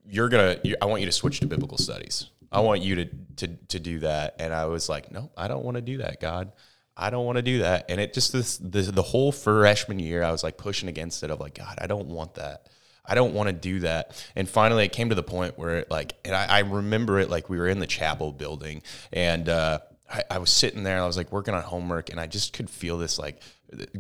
you're 0.09 0.31
gonna, 0.31 0.59
you, 0.65 0.77
I 0.81 0.87
want 0.87 1.01
you 1.01 1.07
to 1.07 1.13
switch 1.13 1.41
to 1.41 1.47
biblical 1.47 1.77
studies. 1.77 2.29
I 2.53 2.61
want 2.61 2.83
you 2.83 2.97
to 2.97 3.09
to 3.37 3.49
to 3.69 3.81
do 3.81 4.01
that. 4.01 4.37
And 4.39 4.53
I 4.53 4.67
was 4.67 4.89
like, 4.89 5.11
no, 5.11 5.31
I 5.37 5.49
don't 5.49 5.65
want 5.65 5.77
to 5.77 5.81
do 5.83 5.99
that, 5.99 6.21
God. 6.21 6.53
I 6.97 7.11
don't 7.11 7.25
want 7.25 7.37
to 7.37 7.43
do 7.43 7.61
that. 7.61 7.87
And 7.89 8.01
it 8.01 8.13
just 8.13 8.33
this 8.33 8.59
the, 8.59 8.83
the 8.83 9.03
whole 9.03 9.33
freshman 9.33 9.99
year, 9.99 10.23
I 10.23 10.31
was 10.31 10.45
like 10.45 10.59
pushing 10.59 10.89
against 10.89 11.23
it 11.23 11.31
of 11.31 11.41
like, 11.41 11.55
God, 11.55 11.79
I 11.81 11.87
don't 11.87 12.09
want 12.09 12.35
that. 12.35 12.69
I 13.05 13.15
don't 13.15 13.35
want 13.35 13.49
to 13.49 13.53
do 13.53 13.81
that. 13.81 14.25
And 14.37 14.49
finally, 14.49 14.85
it 14.85 14.93
came 14.93 15.09
to 15.09 15.15
the 15.15 15.23
point 15.25 15.59
where, 15.59 15.79
it 15.79 15.91
like, 15.91 16.15
and 16.25 16.37
I, 16.37 16.47
I 16.47 16.59
remember 16.61 17.19
it 17.19 17.31
like 17.31 17.49
we 17.49 17.59
were 17.59 17.67
in 17.67 17.81
the 17.81 17.87
chapel 17.87 18.31
building, 18.31 18.83
and 19.13 19.49
uh, 19.49 19.81
I, 20.09 20.23
I 20.31 20.39
was 20.39 20.51
sitting 20.51 20.85
there, 20.85 20.95
and 20.95 21.03
I 21.03 21.07
was 21.07 21.17
like 21.17 21.33
working 21.33 21.55
on 21.55 21.63
homework, 21.63 22.11
and 22.11 22.21
I 22.21 22.27
just 22.27 22.53
could 22.53 22.71
feel 22.71 22.99
this 22.99 23.19
like 23.19 23.41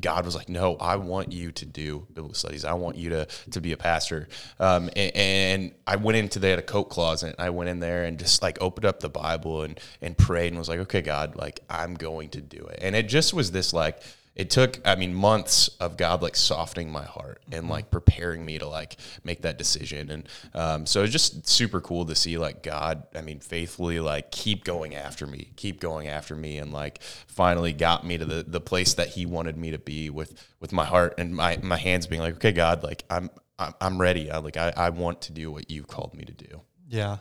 God 0.01 0.25
was 0.25 0.35
like, 0.35 0.49
no, 0.49 0.77
I 0.77 0.97
want 0.97 1.33
you 1.33 1.53
to 1.53 1.65
do 1.65 2.07
biblical 2.13 2.35
studies. 2.35 2.65
I 2.65 2.75
want 2.75 2.97
you 2.97 3.11
to 3.11 3.27
to 3.51 3.61
be 3.61 3.73
a 3.73 3.77
pastor. 3.77 4.29
Um, 4.61 4.91
and, 4.97 5.17
and, 5.17 5.75
I 5.87 5.97
went 5.97 6.17
into 6.17 6.39
they 6.39 6.51
had 6.51 6.59
a 6.59 6.63
coat 6.63 6.85
closet. 6.85 7.35
And 7.39 7.47
I 7.47 7.51
went 7.51 7.71
in 7.71 7.81
there 7.81 8.05
and 8.05 8.19
just 8.19 8.43
like 8.43 8.59
opened 8.61 8.87
up 8.87 9.01
the 9.01 9.09
Bible 9.09 9.63
and 9.63 9.79
and 10.01 10.17
prayed 10.17 10.49
and 10.49 10.59
was 10.59 10.69
like, 10.69 10.81
okay, 10.81 11.03
God, 11.03 11.37
like 11.37 11.61
I'm 11.69 11.95
going 11.95 12.31
to 12.31 12.41
do 12.41 12.59
it. 12.59 12.79
And 12.83 12.95
it 12.95 13.09
just 13.09 13.35
was 13.35 13.51
this 13.53 13.73
like 13.73 14.03
it 14.35 14.51
took 14.51 14.81
i 14.87 14.95
mean 14.95 15.14
months 15.14 15.68
of 15.81 15.97
god 15.97 16.23
like 16.23 16.37
softening 16.37 16.90
my 16.90 17.05
heart 17.05 17.42
and 17.51 17.68
like 17.68 17.90
preparing 17.90 18.45
me 18.45 18.59
to 18.59 18.66
like 18.66 18.97
make 19.25 19.42
that 19.42 19.59
decision. 19.59 20.11
And 20.11 20.29
um, 20.55 20.87
so 20.87 21.03
it's 21.03 21.12
just 21.12 21.49
super 21.49 21.81
cool 21.81 22.07
to 22.07 22.14
see 22.14 22.38
like 22.38 22.62
god 22.62 23.05
i 23.14 23.21
mean 23.21 23.40
faithfully 23.40 24.01
like 24.01 24.31
keep 24.31 24.64
going 24.64 24.95
after 24.95 25.27
me 25.27 25.53
keep 25.57 25.81
going 25.81 26.09
after 26.09 26.35
me 26.35 26.59
and 26.59 26.73
like 26.73 27.03
finally 27.03 27.73
got 27.73 28.07
me 28.07 28.18
to 28.18 28.25
the, 28.25 28.42
the 28.42 28.61
place 28.61 28.95
that 28.95 29.09
he 29.09 29.27
wanted 29.27 29.57
me 29.57 29.71
to 29.71 29.79
be 29.79 30.11
with 30.11 30.35
with 30.61 30.73
my 30.73 30.85
heart 30.85 31.14
and 31.18 31.35
my 31.35 31.59
my 31.62 31.77
hands 31.77 32.07
being 32.07 32.23
like 32.23 32.35
okay 32.35 32.53
god 32.53 32.83
like 32.83 33.05
i'm 33.11 33.31
i'm, 33.59 33.75
I'm 33.81 34.01
ready. 34.01 34.31
I, 34.31 34.38
like 34.38 34.57
I, 34.57 34.73
I 34.77 34.90
want 34.90 35.23
to 35.23 35.33
do 35.33 35.51
what 35.51 35.71
you've 35.71 35.87
called 35.87 36.14
me 36.14 36.25
to 36.25 36.33
do. 36.33 36.62
Yeah 36.88 37.18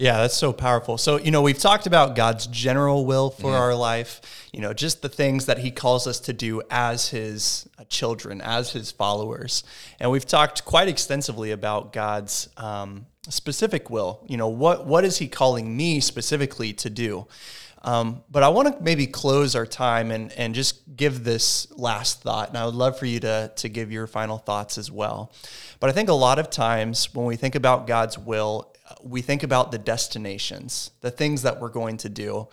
yeah, 0.00 0.16
that's 0.16 0.36
so 0.36 0.50
powerful. 0.54 0.96
So, 0.96 1.18
you 1.18 1.30
know, 1.30 1.42
we've 1.42 1.58
talked 1.58 1.86
about 1.86 2.16
God's 2.16 2.46
general 2.46 3.04
will 3.04 3.28
for 3.28 3.54
our 3.54 3.74
life, 3.74 4.48
you 4.50 4.62
know, 4.62 4.72
just 4.72 5.02
the 5.02 5.10
things 5.10 5.44
that 5.44 5.58
he 5.58 5.70
calls 5.70 6.06
us 6.06 6.20
to 6.20 6.32
do 6.32 6.62
as 6.70 7.10
his 7.10 7.68
uh, 7.78 7.84
children, 7.84 8.40
as 8.40 8.72
his 8.72 8.90
followers. 8.90 9.62
And 10.00 10.10
we've 10.10 10.24
talked 10.24 10.64
quite 10.64 10.88
extensively 10.88 11.50
about 11.50 11.92
God's 11.92 12.48
um, 12.56 13.04
specific 13.28 13.90
will. 13.90 14.24
You 14.26 14.38
know, 14.38 14.48
what, 14.48 14.86
what 14.86 15.04
is 15.04 15.18
he 15.18 15.28
calling 15.28 15.76
me 15.76 16.00
specifically 16.00 16.72
to 16.72 16.88
do? 16.88 17.26
Um, 17.82 18.22
but 18.30 18.42
I 18.42 18.48
want 18.48 18.68
to 18.68 18.82
maybe 18.82 19.06
close 19.06 19.54
our 19.54 19.66
time 19.66 20.10
and, 20.10 20.32
and 20.32 20.54
just 20.54 20.96
give 20.96 21.24
this 21.24 21.70
last 21.76 22.22
thought. 22.22 22.48
And 22.48 22.56
I 22.56 22.64
would 22.64 22.74
love 22.74 22.98
for 22.98 23.04
you 23.04 23.20
to, 23.20 23.52
to 23.54 23.68
give 23.68 23.92
your 23.92 24.06
final 24.06 24.38
thoughts 24.38 24.78
as 24.78 24.90
well. 24.90 25.30
But 25.78 25.90
I 25.90 25.92
think 25.92 26.08
a 26.08 26.14
lot 26.14 26.38
of 26.38 26.48
times 26.48 27.14
when 27.14 27.26
we 27.26 27.36
think 27.36 27.54
about 27.54 27.86
God's 27.86 28.18
will, 28.18 28.72
we 29.02 29.22
think 29.22 29.42
about 29.42 29.72
the 29.72 29.78
destinations, 29.78 30.90
the 31.00 31.10
things 31.10 31.42
that 31.42 31.60
we're 31.60 31.68
going 31.68 31.96
to 31.98 32.08
do. 32.08 32.48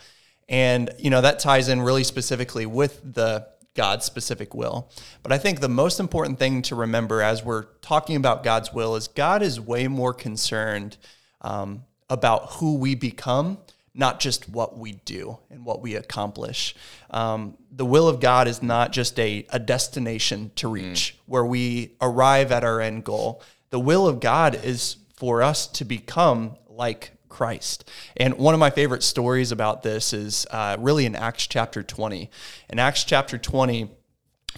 And, 0.49 0.89
you 0.97 1.09
know, 1.09 1.21
that 1.21 1.39
ties 1.39 1.67
in 1.67 1.81
really 1.81 2.03
specifically 2.03 2.65
with 2.65 3.13
the 3.13 3.47
God's 3.75 4.05
specific 4.05 4.53
will. 4.53 4.89
But 5.23 5.31
I 5.31 5.37
think 5.37 5.59
the 5.59 5.69
most 5.69 5.99
important 5.99 6.39
thing 6.39 6.61
to 6.63 6.75
remember 6.75 7.21
as 7.21 7.43
we're 7.43 7.65
talking 7.81 8.15
about 8.15 8.43
God's 8.43 8.73
will 8.73 8.95
is 8.95 9.07
God 9.07 9.41
is 9.41 9.59
way 9.59 9.87
more 9.87 10.13
concerned 10.13 10.97
um, 11.41 11.83
about 12.09 12.53
who 12.53 12.75
we 12.75 12.95
become, 12.95 13.59
not 13.93 14.19
just 14.19 14.49
what 14.49 14.77
we 14.77 14.93
do 15.05 15.37
and 15.49 15.63
what 15.63 15.81
we 15.81 15.95
accomplish. 15.95 16.75
Um, 17.11 17.57
the 17.71 17.85
will 17.85 18.07
of 18.07 18.19
God 18.19 18.47
is 18.47 18.63
not 18.63 18.91
just 18.91 19.19
a, 19.19 19.45
a 19.49 19.59
destination 19.59 20.51
to 20.55 20.67
reach 20.67 21.15
mm. 21.15 21.21
where 21.25 21.45
we 21.45 21.91
arrive 22.01 22.51
at 22.51 22.63
our 22.63 22.81
end 22.81 23.03
goal. 23.03 23.43
The 23.69 23.79
will 23.79 24.07
of 24.07 24.19
God 24.19 24.59
is 24.63 24.97
for 25.17 25.41
us 25.41 25.67
to 25.67 25.85
become 25.85 26.55
like 26.69 27.11
Christ. 27.27 27.89
And 28.15 28.37
one 28.37 28.53
of 28.53 28.59
my 28.59 28.69
favorite 28.69 29.03
stories 29.03 29.51
about 29.51 29.83
this 29.83 30.13
is 30.13 30.47
uh, 30.51 30.77
really 30.79 31.05
in 31.05 31.15
Acts 31.15 31.47
chapter 31.47 31.83
20. 31.83 32.29
In 32.69 32.79
Acts 32.79 33.03
chapter 33.03 33.37
20, 33.37 33.89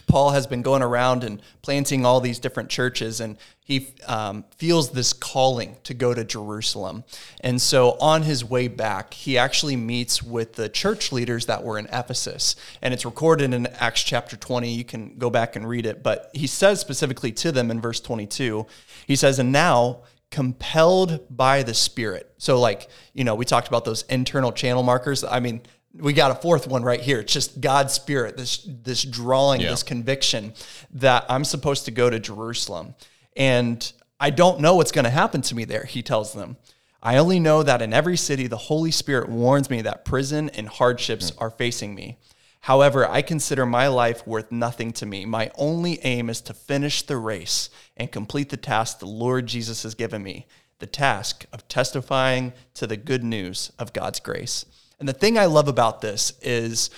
Paul 0.07 0.31
has 0.31 0.47
been 0.47 0.61
going 0.61 0.81
around 0.81 1.23
and 1.23 1.41
planting 1.61 2.05
all 2.05 2.21
these 2.21 2.39
different 2.39 2.69
churches, 2.69 3.19
and 3.19 3.37
he 3.63 3.93
um, 4.07 4.45
feels 4.57 4.91
this 4.91 5.13
calling 5.13 5.77
to 5.83 5.93
go 5.93 6.13
to 6.13 6.23
Jerusalem. 6.23 7.03
And 7.41 7.61
so 7.61 7.97
on 7.99 8.23
his 8.23 8.43
way 8.43 8.67
back, 8.67 9.13
he 9.13 9.37
actually 9.37 9.75
meets 9.75 10.23
with 10.23 10.53
the 10.53 10.69
church 10.69 11.11
leaders 11.11 11.45
that 11.47 11.63
were 11.63 11.77
in 11.77 11.87
Ephesus. 11.87 12.55
And 12.81 12.93
it's 12.93 13.05
recorded 13.05 13.53
in 13.53 13.67
Acts 13.67 14.03
chapter 14.03 14.37
20. 14.37 14.71
You 14.71 14.83
can 14.83 15.15
go 15.17 15.29
back 15.29 15.55
and 15.55 15.67
read 15.67 15.85
it. 15.85 16.01
But 16.01 16.31
he 16.33 16.47
says 16.47 16.79
specifically 16.79 17.31
to 17.33 17.51
them 17.51 17.69
in 17.69 17.81
verse 17.81 17.99
22, 17.99 18.65
he 19.05 19.15
says, 19.15 19.37
And 19.37 19.51
now 19.51 20.03
compelled 20.31 21.25
by 21.35 21.63
the 21.63 21.73
Spirit. 21.73 22.31
So, 22.37 22.59
like, 22.59 22.89
you 23.13 23.23
know, 23.23 23.35
we 23.35 23.45
talked 23.45 23.67
about 23.67 23.85
those 23.85 24.03
internal 24.03 24.51
channel 24.51 24.83
markers. 24.83 25.23
I 25.23 25.39
mean, 25.39 25.61
we 25.93 26.13
got 26.13 26.31
a 26.31 26.35
fourth 26.35 26.67
one 26.67 26.83
right 26.83 27.01
here. 27.01 27.19
It's 27.19 27.33
just 27.33 27.61
God's 27.61 27.93
Spirit, 27.93 28.37
this 28.37 28.67
this 28.67 29.03
drawing, 29.03 29.61
yeah. 29.61 29.69
this 29.69 29.83
conviction 29.83 30.53
that 30.91 31.25
I'm 31.29 31.43
supposed 31.43 31.85
to 31.85 31.91
go 31.91 32.09
to 32.09 32.19
Jerusalem. 32.19 32.95
And 33.35 33.91
I 34.19 34.29
don't 34.29 34.59
know 34.59 34.75
what's 34.75 34.91
going 34.91 35.05
to 35.05 35.11
happen 35.11 35.41
to 35.43 35.55
me 35.55 35.65
there, 35.65 35.85
he 35.85 36.01
tells 36.03 36.33
them. 36.33 36.57
I 37.01 37.17
only 37.17 37.39
know 37.39 37.63
that 37.63 37.81
in 37.81 37.93
every 37.93 38.17
city, 38.17 38.47
the 38.47 38.57
Holy 38.57 38.91
Spirit 38.91 39.29
warns 39.29 39.69
me 39.69 39.81
that 39.83 40.03
prison 40.03 40.49
and 40.49 40.67
hardships 40.67 41.31
mm. 41.31 41.41
are 41.41 41.49
facing 41.49 41.95
me. 41.95 42.17
However, 42.61 43.09
I 43.09 43.21
consider 43.21 43.65
my 43.65 43.87
life 43.87 44.27
worth 44.27 44.51
nothing 44.51 44.91
to 44.93 45.05
me. 45.05 45.25
My 45.25 45.51
only 45.55 45.99
aim 46.03 46.29
is 46.29 46.41
to 46.41 46.53
finish 46.53 47.01
the 47.01 47.17
race 47.17 47.69
and 47.95 48.11
complete 48.11 48.49
the 48.49 48.57
task 48.57 48.99
the 48.99 49.05
Lord 49.05 49.47
Jesus 49.47 49.83
has 49.83 49.95
given 49.95 50.21
me 50.21 50.45
the 50.79 50.87
task 50.87 51.45
of 51.51 51.67
testifying 51.67 52.53
to 52.73 52.87
the 52.87 52.97
good 52.97 53.23
news 53.23 53.71
of 53.77 53.93
God's 53.93 54.19
grace. 54.19 54.65
And 54.99 55.07
the 55.07 55.13
thing 55.13 55.37
I 55.37 55.45
love 55.45 55.67
about 55.67 56.01
this 56.01 56.33
is 56.41 56.89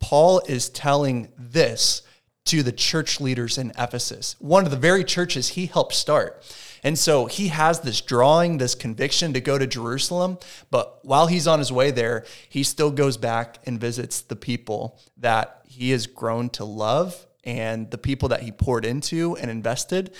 Paul 0.00 0.42
is 0.48 0.68
telling 0.68 1.28
this 1.38 2.02
to 2.46 2.62
the 2.62 2.72
church 2.72 3.20
leaders 3.20 3.58
in 3.58 3.72
Ephesus, 3.78 4.36
one 4.38 4.64
of 4.64 4.70
the 4.70 4.76
very 4.76 5.04
churches 5.04 5.50
he 5.50 5.66
helped 5.66 5.94
start. 5.94 6.42
And 6.82 6.98
so 6.98 7.26
he 7.26 7.48
has 7.48 7.80
this 7.80 8.00
drawing, 8.00 8.58
this 8.58 8.74
conviction 8.74 9.32
to 9.32 9.40
go 9.40 9.58
to 9.58 9.66
Jerusalem. 9.66 10.38
But 10.70 11.04
while 11.04 11.26
he's 11.26 11.46
on 11.46 11.58
his 11.58 11.72
way 11.72 11.90
there, 11.90 12.24
he 12.48 12.62
still 12.62 12.90
goes 12.90 13.16
back 13.16 13.58
and 13.66 13.80
visits 13.80 14.20
the 14.20 14.36
people 14.36 15.00
that 15.16 15.62
he 15.64 15.90
has 15.90 16.06
grown 16.06 16.50
to 16.50 16.64
love 16.64 17.26
and 17.44 17.90
the 17.90 17.98
people 17.98 18.28
that 18.30 18.42
he 18.42 18.52
poured 18.52 18.84
into 18.84 19.36
and 19.36 19.50
invested 19.50 20.12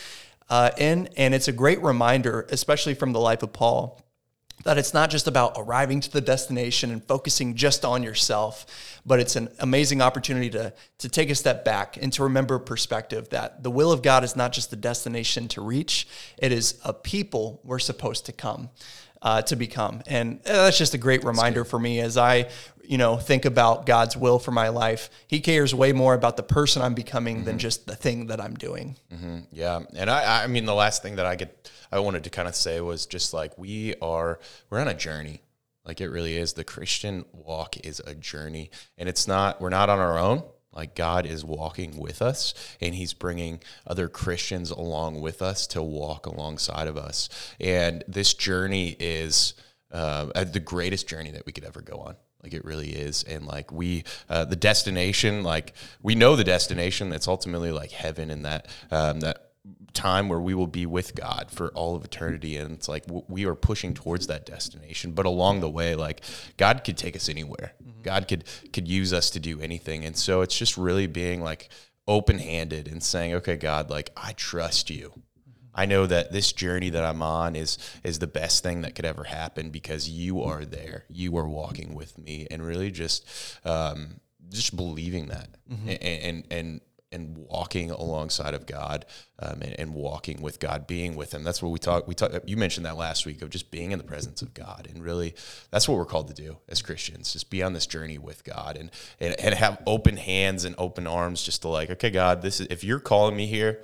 uh, 0.49 0.71
in. 0.79 1.09
And 1.17 1.35
it's 1.35 1.49
a 1.49 1.53
great 1.53 1.83
reminder, 1.83 2.47
especially 2.51 2.95
from 2.95 3.13
the 3.13 3.21
life 3.21 3.43
of 3.43 3.53
Paul, 3.53 4.01
that 4.65 4.79
it's 4.79 4.93
not 4.93 5.11
just 5.11 5.27
about 5.27 5.53
arriving 5.57 6.01
to 6.01 6.11
the 6.11 6.21
destination 6.21 6.91
and 6.91 7.03
focusing 7.05 7.55
just 7.55 7.85
on 7.85 8.03
yourself, 8.03 8.67
but 9.07 9.21
it's 9.21 9.37
an 9.37 9.49
amazing 9.61 10.03
opportunity 10.03 10.51
to, 10.51 10.73
to 10.99 11.09
take 11.09 11.31
a 11.31 11.35
step 11.35 11.65
back 11.65 11.97
and 12.01 12.13
to 12.13 12.25
remember 12.25 12.59
perspective 12.59 13.29
that 13.31 13.63
the 13.63 13.71
will 13.71 13.93
of 13.93 14.03
God 14.03 14.25
is 14.25 14.37
not 14.37 14.53
just 14.53 14.71
the 14.71 14.77
destination 14.77 15.49
to 15.49 15.61
reach, 15.61 16.09
it 16.39 16.53
is 16.53 16.81
a 16.85 16.93
people 16.93 17.61
we're 17.65 17.79
supposed 17.79 18.27
to 18.27 18.33
come. 18.33 18.71
Uh, 19.21 19.43
to 19.43 19.57
become. 19.57 20.01
And 20.07 20.39
uh, 20.47 20.53
that's 20.53 20.79
just 20.79 20.95
a 20.95 20.99
great 20.99 21.25
reminder 21.25 21.65
for 21.65 21.77
me 21.77 21.99
as 21.99 22.17
I, 22.17 22.51
you 22.85 22.99
know, 22.99 23.17
think 23.17 23.47
about 23.47 23.85
God's 23.85 24.17
will 24.17 24.39
for 24.39 24.53
my 24.53 24.69
life. 24.69 25.11
He 25.27 25.41
cares 25.41 25.75
way 25.75 25.93
more 25.93 26.15
about 26.15 26.37
the 26.37 26.45
person 26.45 26.83
I'm 26.83 26.95
becoming 26.95 27.39
mm-hmm. 27.39 27.47
than 27.47 27.59
just 27.59 27.89
the 27.89 27.97
thing 27.97 28.29
that 28.29 28.41
I'm 28.41 28.55
doing. 28.55 28.97
Mm-hmm. 29.13 29.39
Yeah. 29.51 29.81
And 29.97 30.09
I, 30.09 30.45
I 30.45 30.47
mean, 30.47 30.67
the 30.67 30.75
last 30.75 31.03
thing 31.03 31.17
that 31.17 31.27
I 31.27 31.35
get 31.35 31.69
I 31.91 32.01
wanted 32.01 32.25
to 32.25 32.31
kind 32.31 32.49
of 32.49 32.55
say 32.55 32.81
was 32.81 33.07
just 33.07 33.33
like 33.33 33.57
we 33.57 33.95
are 34.01 34.39
we're 34.71 34.81
on 34.81 34.89
a 34.89 34.95
journey. 34.95 35.43
Like 35.85 36.01
it 36.01 36.09
really 36.09 36.37
is. 36.37 36.53
The 36.53 36.65
Christian 36.65 37.25
walk 37.33 37.79
is 37.85 38.01
a 38.01 38.15
journey, 38.15 38.71
and 38.99 39.09
it's 39.09 39.27
not. 39.27 39.61
We're 39.61 39.71
not 39.71 39.89
on 39.89 39.99
our 39.99 40.19
own. 40.19 40.43
Like 40.73 40.95
God 40.95 41.27
is 41.27 41.45
walking 41.45 41.99
with 41.99 42.23
us, 42.23 42.55
and 42.81 42.95
He's 42.95 43.15
bringing 43.15 43.61
other 43.87 44.09
Christians 44.09 44.71
along 44.71 45.21
with 45.21 45.43
us 45.43 45.67
to 45.69 45.83
walk 45.83 46.27
alongside 46.27 46.87
of 46.87 46.97
us. 46.97 47.29
And 47.59 48.05
this 48.07 48.35
journey 48.35 48.97
is 48.99 49.55
uh, 49.91 50.45
the 50.45 50.61
greatest 50.61 51.09
journey 51.09 51.31
that 51.31 51.47
we 51.47 51.53
could 51.53 51.65
ever 51.65 51.81
go 51.81 51.97
on 51.97 52.17
like 52.43 52.55
it 52.55 52.65
really 52.65 52.91
is 52.91 53.25
and 53.25 53.47
like 53.47 53.73
we 53.73 54.05
uh, 54.29 54.45
the 54.45 54.57
destination 54.57 55.43
like 55.43 55.75
we 56.03 56.15
know 56.15 56.37
the 56.37 56.45
destination 56.45 57.09
that's 57.09 57.27
ultimately 57.27 57.73
like 57.73 57.91
heaven 57.91 58.31
and 58.31 58.45
that 58.45 58.67
um, 58.91 59.21
that 59.21 59.48
time 59.95 60.29
where 60.29 60.41
we 60.41 60.55
will 60.55 60.67
be 60.67 60.87
with 60.87 61.15
God 61.15 61.51
for 61.51 61.69
all 61.69 61.97
of 61.97 62.05
eternity. 62.05 62.57
And 62.57 62.73
it's 62.73 62.89
like 62.89 63.05
we 63.29 63.47
are 63.47 63.55
pushing 63.55 63.95
towards 63.95 64.27
that 64.27 64.47
destination. 64.47 65.13
But 65.13 65.27
along 65.27 65.61
the 65.61 65.71
way, 65.71 65.95
like 65.95 66.23
God 66.57 66.85
could 66.85 66.97
take 66.97 67.17
us 67.17 67.29
anywhere. 67.29 67.73
Mm-hmm. 67.83 68.03
God 68.03 68.29
could 68.29 68.45
could 68.73 68.89
use 68.89 69.13
us 69.13 69.31
to 69.31 69.41
do 69.41 69.61
anything. 69.61 70.05
And 70.05 70.17
so 70.17 70.43
it's 70.43 70.57
just 70.57 70.77
really 70.77 71.07
being 71.07 71.43
like 71.43 71.69
open 72.07 72.39
handed 72.39 72.89
and 72.89 73.03
saying, 73.03 73.35
okay, 73.35 73.57
God, 73.57 73.91
like 73.91 74.11
I 74.17 74.33
trust 74.33 74.91
you. 74.91 75.13
I 75.75 75.87
know 75.87 76.07
that 76.07 76.33
this 76.33 76.53
journey 76.53 76.91
that 76.91 77.05
I'm 77.05 77.23
on 77.23 77.55
is 77.55 77.79
is 78.03 78.19
the 78.19 78.27
best 78.27 78.65
thing 78.65 78.81
that 78.83 78.97
could 78.97 79.05
ever 79.05 79.23
happen 79.23 79.71
because 79.71 80.09
you 80.09 80.43
are 80.43 80.65
there. 80.65 81.05
You 81.09 81.37
are 81.37 81.49
walking 81.49 81.95
with 81.95 82.19
me, 82.19 82.49
and 82.51 82.67
really 82.67 82.91
just 82.91 83.25
um, 83.65 84.19
just 84.49 84.75
believing 84.75 85.27
that, 85.27 85.51
mm-hmm. 85.71 85.89
and, 85.89 86.03
and 86.03 86.47
and 86.51 86.81
and 87.11 87.37
walking 87.37 87.91
alongside 87.91 88.55
of 88.55 88.67
God 88.67 89.07
um, 89.39 89.63
and, 89.63 89.75
and, 89.79 89.95
walking 89.95 90.43
with 90.43 90.61
God, 90.61 90.87
being 90.87 91.17
with 91.17 91.33
Him. 91.33 91.43
That's 91.43 91.63
what 91.63 91.71
we 91.71 91.79
talk. 91.79 92.07
We 92.07 92.15
talk. 92.15 92.33
You 92.47 92.57
mentioned 92.57 92.87
that 92.87 92.97
last 92.97 93.25
week 93.25 93.41
of 93.43 93.51
just 93.51 93.71
being 93.71 93.93
in 93.93 93.99
the 93.99 94.05
presence 94.05 94.43
of 94.43 94.55
God, 94.55 94.89
and 94.93 95.03
really, 95.03 95.35
that's 95.71 95.89
what 95.89 95.97
we're 95.97 96.05
called 96.05 96.29
to 96.29 96.35
do 96.35 96.59
as 96.69 96.83
Christians. 96.83 97.33
Just 97.33 97.51
be 97.51 97.63
on 97.63 97.73
this 97.73 97.87
journey 97.87 98.19
with 98.19 98.45
God, 98.45 98.77
and 98.77 98.91
and, 99.21 99.39
and 99.41 99.55
have 99.55 99.83
open 99.87 100.17
hands 100.17 100.65
and 100.65 100.75
open 100.79 101.07
arms, 101.07 101.43
just 101.43 101.63
to 101.63 101.69
like, 101.69 101.91
okay, 101.91 102.11
God, 102.11 102.43
this 102.43 102.61
is 102.61 102.67
if 102.71 102.85
you're 102.85 103.01
calling 103.01 103.37
me 103.37 103.47
here, 103.47 103.83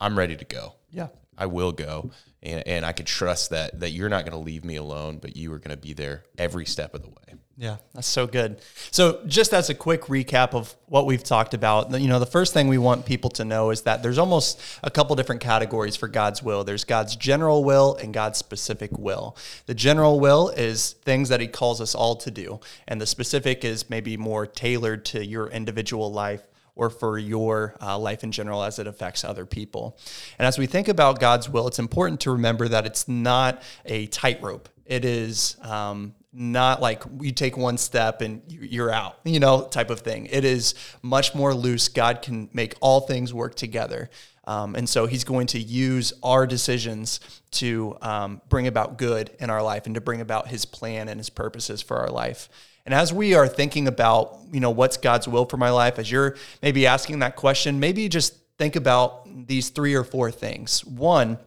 I'm 0.00 0.16
ready 0.18 0.36
to 0.36 0.44
go. 0.44 0.74
Yeah, 0.90 1.08
I 1.36 1.46
will 1.46 1.72
go, 1.72 2.10
and 2.42 2.66
and 2.66 2.86
I 2.86 2.92
can 2.92 3.06
trust 3.06 3.50
that 3.50 3.80
that 3.80 3.90
you're 3.90 4.08
not 4.08 4.24
going 4.24 4.38
to 4.38 4.44
leave 4.44 4.64
me 4.64 4.76
alone, 4.76 5.18
but 5.18 5.36
you 5.36 5.52
are 5.52 5.58
going 5.58 5.76
to 5.76 5.80
be 5.80 5.92
there 5.92 6.24
every 6.38 6.64
step 6.64 6.94
of 6.94 7.02
the 7.02 7.08
way. 7.08 7.38
Yeah, 7.58 7.76
that's 7.94 8.06
so 8.06 8.26
good. 8.26 8.60
So, 8.90 9.22
just 9.26 9.54
as 9.54 9.70
a 9.70 9.74
quick 9.74 10.02
recap 10.02 10.52
of 10.52 10.76
what 10.88 11.06
we've 11.06 11.24
talked 11.24 11.54
about, 11.54 11.98
you 11.98 12.06
know, 12.06 12.18
the 12.18 12.26
first 12.26 12.52
thing 12.52 12.68
we 12.68 12.76
want 12.76 13.06
people 13.06 13.30
to 13.30 13.46
know 13.46 13.70
is 13.70 13.82
that 13.82 14.02
there's 14.02 14.18
almost 14.18 14.60
a 14.82 14.90
couple 14.90 15.16
different 15.16 15.40
categories 15.40 15.96
for 15.96 16.06
God's 16.06 16.42
will. 16.42 16.64
There's 16.64 16.84
God's 16.84 17.16
general 17.16 17.64
will 17.64 17.96
and 17.96 18.12
God's 18.12 18.38
specific 18.38 18.98
will. 18.98 19.38
The 19.64 19.74
general 19.74 20.20
will 20.20 20.50
is 20.50 20.92
things 21.04 21.30
that 21.30 21.40
He 21.40 21.46
calls 21.46 21.80
us 21.80 21.94
all 21.94 22.16
to 22.16 22.30
do, 22.30 22.60
and 22.86 23.00
the 23.00 23.06
specific 23.06 23.64
is 23.64 23.88
maybe 23.88 24.18
more 24.18 24.46
tailored 24.46 25.06
to 25.06 25.24
your 25.24 25.48
individual 25.48 26.12
life 26.12 26.42
or 26.74 26.90
for 26.90 27.16
your 27.18 27.74
uh, 27.80 27.98
life 27.98 28.22
in 28.22 28.32
general 28.32 28.62
as 28.62 28.78
it 28.78 28.86
affects 28.86 29.24
other 29.24 29.46
people. 29.46 29.98
And 30.38 30.46
as 30.46 30.58
we 30.58 30.66
think 30.66 30.88
about 30.88 31.20
God's 31.20 31.48
will, 31.48 31.66
it's 31.66 31.78
important 31.78 32.20
to 32.20 32.32
remember 32.32 32.68
that 32.68 32.84
it's 32.84 33.08
not 33.08 33.62
a 33.86 34.08
tightrope. 34.08 34.68
It 34.84 35.06
is 35.06 35.56
um, 35.62 36.14
not 36.38 36.82
like 36.82 37.02
you 37.20 37.32
take 37.32 37.56
one 37.56 37.78
step 37.78 38.20
and 38.20 38.42
you're 38.46 38.90
out, 38.90 39.18
you 39.24 39.40
know, 39.40 39.62
type 39.62 39.88
of 39.88 40.00
thing. 40.00 40.26
It 40.26 40.44
is 40.44 40.74
much 41.02 41.34
more 41.34 41.54
loose. 41.54 41.88
God 41.88 42.20
can 42.20 42.50
make 42.52 42.74
all 42.80 43.00
things 43.00 43.32
work 43.32 43.54
together. 43.54 44.10
Um, 44.44 44.76
and 44.76 44.88
so 44.88 45.06
he's 45.06 45.24
going 45.24 45.46
to 45.48 45.58
use 45.58 46.12
our 46.22 46.46
decisions 46.46 47.20
to 47.52 47.96
um, 48.02 48.42
bring 48.48 48.66
about 48.66 48.98
good 48.98 49.30
in 49.40 49.48
our 49.48 49.62
life 49.62 49.86
and 49.86 49.94
to 49.94 50.00
bring 50.00 50.20
about 50.20 50.48
his 50.48 50.66
plan 50.66 51.08
and 51.08 51.18
his 51.18 51.30
purposes 51.30 51.80
for 51.80 51.96
our 51.96 52.10
life. 52.10 52.48
And 52.84 52.94
as 52.94 53.12
we 53.12 53.34
are 53.34 53.48
thinking 53.48 53.88
about, 53.88 54.36
you 54.52 54.60
know, 54.60 54.70
what's 54.70 54.98
God's 54.98 55.26
will 55.26 55.46
for 55.46 55.56
my 55.56 55.70
life, 55.70 55.98
as 55.98 56.10
you're 56.10 56.36
maybe 56.62 56.86
asking 56.86 57.20
that 57.20 57.34
question, 57.34 57.80
maybe 57.80 58.08
just 58.08 58.34
think 58.58 58.76
about 58.76 59.26
these 59.48 59.70
three 59.70 59.94
or 59.94 60.04
four 60.04 60.30
things. 60.30 60.84
One, 60.84 61.38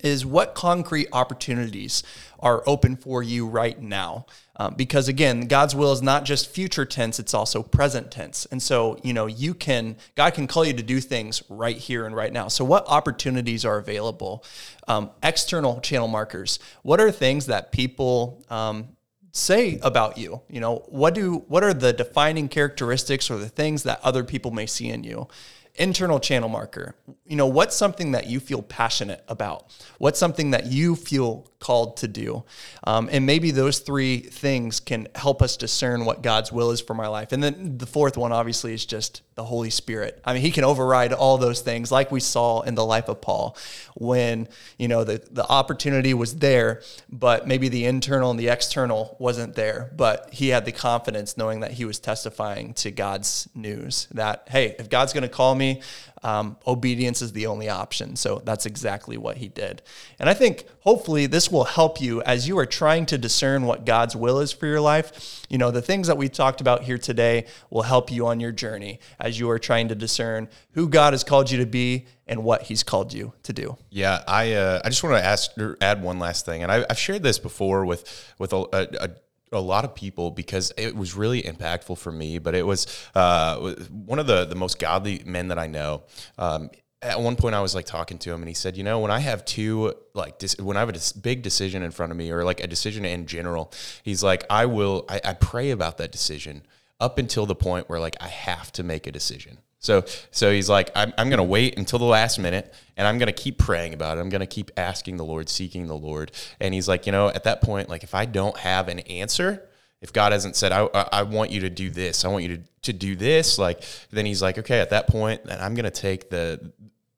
is 0.00 0.26
what 0.26 0.54
concrete 0.54 1.08
opportunities 1.12 2.02
are 2.40 2.62
open 2.66 2.96
for 2.96 3.22
you 3.22 3.46
right 3.46 3.80
now. 3.80 4.26
Um, 4.56 4.74
because 4.74 5.08
again, 5.08 5.48
God's 5.48 5.74
will 5.74 5.92
is 5.92 6.02
not 6.02 6.24
just 6.24 6.50
future 6.50 6.84
tense, 6.84 7.18
it's 7.18 7.34
also 7.34 7.62
present 7.62 8.10
tense. 8.10 8.46
And 8.50 8.62
so, 8.62 8.98
you 9.02 9.12
know, 9.12 9.26
you 9.26 9.54
can, 9.54 9.96
God 10.14 10.34
can 10.34 10.46
call 10.46 10.64
you 10.64 10.72
to 10.72 10.82
do 10.82 11.00
things 11.00 11.42
right 11.48 11.76
here 11.76 12.06
and 12.06 12.14
right 12.16 12.32
now. 12.32 12.48
So, 12.48 12.64
what 12.64 12.86
opportunities 12.88 13.64
are 13.64 13.78
available? 13.78 14.44
Um, 14.88 15.10
external 15.22 15.80
channel 15.80 16.08
markers. 16.08 16.58
What 16.82 17.00
are 17.00 17.10
things 17.10 17.46
that 17.46 17.72
people, 17.72 18.44
um, 18.48 18.88
say 19.32 19.78
about 19.82 20.16
you? 20.16 20.40
You 20.48 20.60
know, 20.60 20.84
what 20.88 21.14
do 21.14 21.44
what 21.48 21.62
are 21.62 21.74
the 21.74 21.92
defining 21.92 22.48
characteristics 22.48 23.30
or 23.30 23.36
the 23.36 23.48
things 23.48 23.82
that 23.82 24.00
other 24.02 24.24
people 24.24 24.50
may 24.50 24.66
see 24.66 24.88
in 24.88 25.04
you? 25.04 25.28
Internal 25.78 26.18
channel 26.20 26.48
marker. 26.48 26.94
You 27.24 27.36
know, 27.36 27.46
what's 27.46 27.76
something 27.76 28.12
that 28.12 28.26
you 28.26 28.40
feel 28.40 28.62
passionate 28.62 29.24
about? 29.28 29.66
What's 29.98 30.18
something 30.18 30.50
that 30.50 30.66
you 30.66 30.96
feel 30.96 31.50
called 31.58 31.96
to 31.98 32.08
do? 32.08 32.44
Um, 32.84 33.08
and 33.10 33.26
maybe 33.26 33.50
those 33.50 33.80
three 33.80 34.18
things 34.18 34.80
can 34.80 35.08
help 35.14 35.42
us 35.42 35.56
discern 35.56 36.04
what 36.04 36.22
God's 36.22 36.52
will 36.52 36.70
is 36.70 36.80
for 36.80 36.94
my 36.94 37.08
life. 37.08 37.32
And 37.32 37.42
then 37.42 37.78
the 37.78 37.86
fourth 37.86 38.16
one, 38.16 38.32
obviously, 38.32 38.74
is 38.74 38.86
just 38.86 39.22
the 39.34 39.44
Holy 39.44 39.70
Spirit. 39.70 40.20
I 40.24 40.32
mean, 40.32 40.42
He 40.42 40.50
can 40.50 40.64
override 40.64 41.12
all 41.12 41.36
those 41.36 41.60
things, 41.60 41.92
like 41.92 42.10
we 42.10 42.20
saw 42.20 42.62
in 42.62 42.74
the 42.74 42.84
life 42.84 43.08
of 43.08 43.20
Paul, 43.20 43.56
when 43.94 44.48
you 44.78 44.88
know 44.88 45.04
the 45.04 45.22
the 45.30 45.46
opportunity 45.46 46.14
was 46.14 46.36
there, 46.36 46.82
but 47.10 47.46
maybe 47.46 47.68
the 47.68 47.84
internal 47.84 48.30
and 48.30 48.40
the 48.40 48.48
external 48.48 49.16
wasn't 49.18 49.54
there. 49.54 49.90
But 49.94 50.32
he 50.32 50.48
had 50.48 50.64
the 50.64 50.72
confidence, 50.72 51.36
knowing 51.36 51.60
that 51.60 51.72
he 51.72 51.84
was 51.84 51.98
testifying 51.98 52.72
to 52.74 52.90
God's 52.90 53.48
news. 53.54 54.08
That 54.12 54.48
hey, 54.48 54.74
if 54.78 54.88
God's 54.88 55.12
going 55.12 55.22
to 55.22 55.28
call 55.28 55.54
me 55.54 55.65
me, 55.66 55.82
um, 56.22 56.56
obedience 56.66 57.22
is 57.22 57.32
the 57.32 57.46
only 57.46 57.68
option. 57.68 58.16
So 58.16 58.42
that's 58.44 58.66
exactly 58.66 59.16
what 59.16 59.36
he 59.36 59.48
did. 59.48 59.82
And 60.18 60.28
I 60.28 60.34
think 60.34 60.64
hopefully 60.80 61.26
this 61.26 61.50
will 61.50 61.64
help 61.64 62.00
you 62.00 62.22
as 62.22 62.48
you 62.48 62.58
are 62.58 62.66
trying 62.66 63.06
to 63.06 63.18
discern 63.18 63.64
what 63.64 63.84
God's 63.84 64.16
will 64.16 64.40
is 64.40 64.52
for 64.52 64.66
your 64.66 64.80
life. 64.80 65.44
You 65.48 65.58
know, 65.58 65.70
the 65.70 65.82
things 65.82 66.08
that 66.08 66.16
we 66.16 66.28
talked 66.28 66.60
about 66.60 66.82
here 66.82 66.98
today 66.98 67.46
will 67.70 67.82
help 67.82 68.10
you 68.10 68.26
on 68.26 68.40
your 68.40 68.52
journey 68.52 68.98
as 69.20 69.38
you 69.38 69.48
are 69.50 69.58
trying 69.58 69.88
to 69.88 69.94
discern 69.94 70.48
who 70.72 70.88
God 70.88 71.12
has 71.12 71.22
called 71.22 71.50
you 71.50 71.58
to 71.58 71.66
be 71.66 72.06
and 72.26 72.42
what 72.42 72.62
he's 72.62 72.82
called 72.82 73.12
you 73.12 73.32
to 73.44 73.52
do. 73.52 73.76
Yeah, 73.90 74.22
I 74.26 74.54
uh, 74.54 74.80
I 74.84 74.88
just 74.88 75.02
want 75.04 75.16
to 75.16 75.24
ask 75.24 75.52
add 75.80 76.02
one 76.02 76.18
last 76.18 76.44
thing, 76.44 76.62
and 76.62 76.72
I, 76.72 76.78
have 76.88 76.98
shared 76.98 77.22
this 77.22 77.38
before 77.38 77.84
with 77.84 78.34
with 78.38 78.52
a, 78.52 78.66
a, 79.00 79.10
a 79.52 79.60
lot 79.60 79.84
of 79.84 79.94
people 79.94 80.30
because 80.30 80.72
it 80.76 80.94
was 80.94 81.14
really 81.14 81.42
impactful 81.42 81.98
for 81.98 82.12
me. 82.12 82.38
But 82.38 82.54
it 82.54 82.66
was 82.66 82.86
uh, 83.14 83.74
one 83.90 84.18
of 84.18 84.26
the 84.26 84.44
the 84.44 84.54
most 84.54 84.78
godly 84.78 85.22
men 85.24 85.48
that 85.48 85.58
I 85.58 85.66
know. 85.66 86.02
Um, 86.38 86.70
at 87.02 87.20
one 87.20 87.36
point, 87.36 87.54
I 87.54 87.60
was 87.60 87.74
like 87.74 87.84
talking 87.84 88.18
to 88.18 88.32
him, 88.32 88.40
and 88.40 88.48
he 88.48 88.54
said, 88.54 88.76
"You 88.76 88.82
know, 88.82 89.00
when 89.00 89.10
I 89.10 89.20
have 89.20 89.44
two 89.44 89.94
like 90.14 90.38
dis- 90.38 90.58
when 90.58 90.76
I 90.76 90.80
have 90.80 90.88
a 90.88 91.18
big 91.20 91.42
decision 91.42 91.82
in 91.82 91.90
front 91.90 92.10
of 92.10 92.18
me, 92.18 92.30
or 92.30 92.44
like 92.44 92.60
a 92.60 92.66
decision 92.66 93.04
in 93.04 93.26
general, 93.26 93.72
he's 94.02 94.22
like, 94.22 94.44
I 94.50 94.66
will, 94.66 95.04
I, 95.08 95.20
I 95.24 95.32
pray 95.34 95.70
about 95.70 95.98
that 95.98 96.10
decision 96.10 96.62
up 96.98 97.18
until 97.18 97.46
the 97.46 97.54
point 97.54 97.88
where 97.88 98.00
like 98.00 98.16
I 98.20 98.28
have 98.28 98.72
to 98.72 98.82
make 98.82 99.06
a 99.06 99.12
decision." 99.12 99.58
So 99.86 100.04
so 100.30 100.52
he's 100.52 100.68
like, 100.68 100.90
I'm, 100.94 101.12
I'm 101.16 101.28
going 101.28 101.38
to 101.38 101.44
wait 101.44 101.78
until 101.78 101.98
the 101.98 102.04
last 102.04 102.38
minute 102.38 102.74
and 102.96 103.06
I'm 103.06 103.18
going 103.18 103.28
to 103.28 103.32
keep 103.32 103.58
praying 103.58 103.94
about 103.94 104.18
it. 104.18 104.20
I'm 104.20 104.28
going 104.28 104.40
to 104.40 104.46
keep 104.46 104.70
asking 104.76 105.16
the 105.16 105.24
Lord, 105.24 105.48
seeking 105.48 105.86
the 105.86 105.96
Lord. 105.96 106.32
And 106.60 106.74
he's 106.74 106.88
like, 106.88 107.06
you 107.06 107.12
know, 107.12 107.28
at 107.28 107.44
that 107.44 107.62
point, 107.62 107.88
like 107.88 108.02
if 108.02 108.14
I 108.14 108.24
don't 108.24 108.56
have 108.58 108.88
an 108.88 109.00
answer, 109.00 109.68
if 110.02 110.12
God 110.12 110.32
hasn't 110.32 110.56
said, 110.56 110.72
I, 110.72 110.88
I 111.12 111.22
want 111.22 111.50
you 111.50 111.60
to 111.60 111.70
do 111.70 111.88
this, 111.88 112.24
I 112.24 112.28
want 112.28 112.44
you 112.44 112.56
to, 112.56 112.62
to 112.82 112.92
do 112.92 113.16
this, 113.16 113.58
like, 113.58 113.82
then 114.10 114.26
he's 114.26 114.42
like, 114.42 114.58
okay, 114.58 114.80
at 114.80 114.90
that 114.90 115.06
point, 115.08 115.44
then 115.44 115.58
I'm 115.60 115.74
going 115.74 115.84
to 115.84 115.90
take 115.90 116.28
the, 116.28 116.72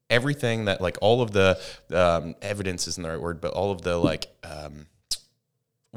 everything 0.09 0.67
that 0.67 0.81
like 0.81 0.97
all 1.01 1.21
of 1.21 1.33
the 1.33 1.61
um, 1.93 2.35
evidence 2.41 2.87
isn't 2.87 3.03
the 3.03 3.11
right 3.11 3.21
word, 3.21 3.41
but 3.41 3.53
all 3.53 3.73
of 3.73 3.83
the 3.83 3.97
like, 3.97 4.27
um, 4.45 4.87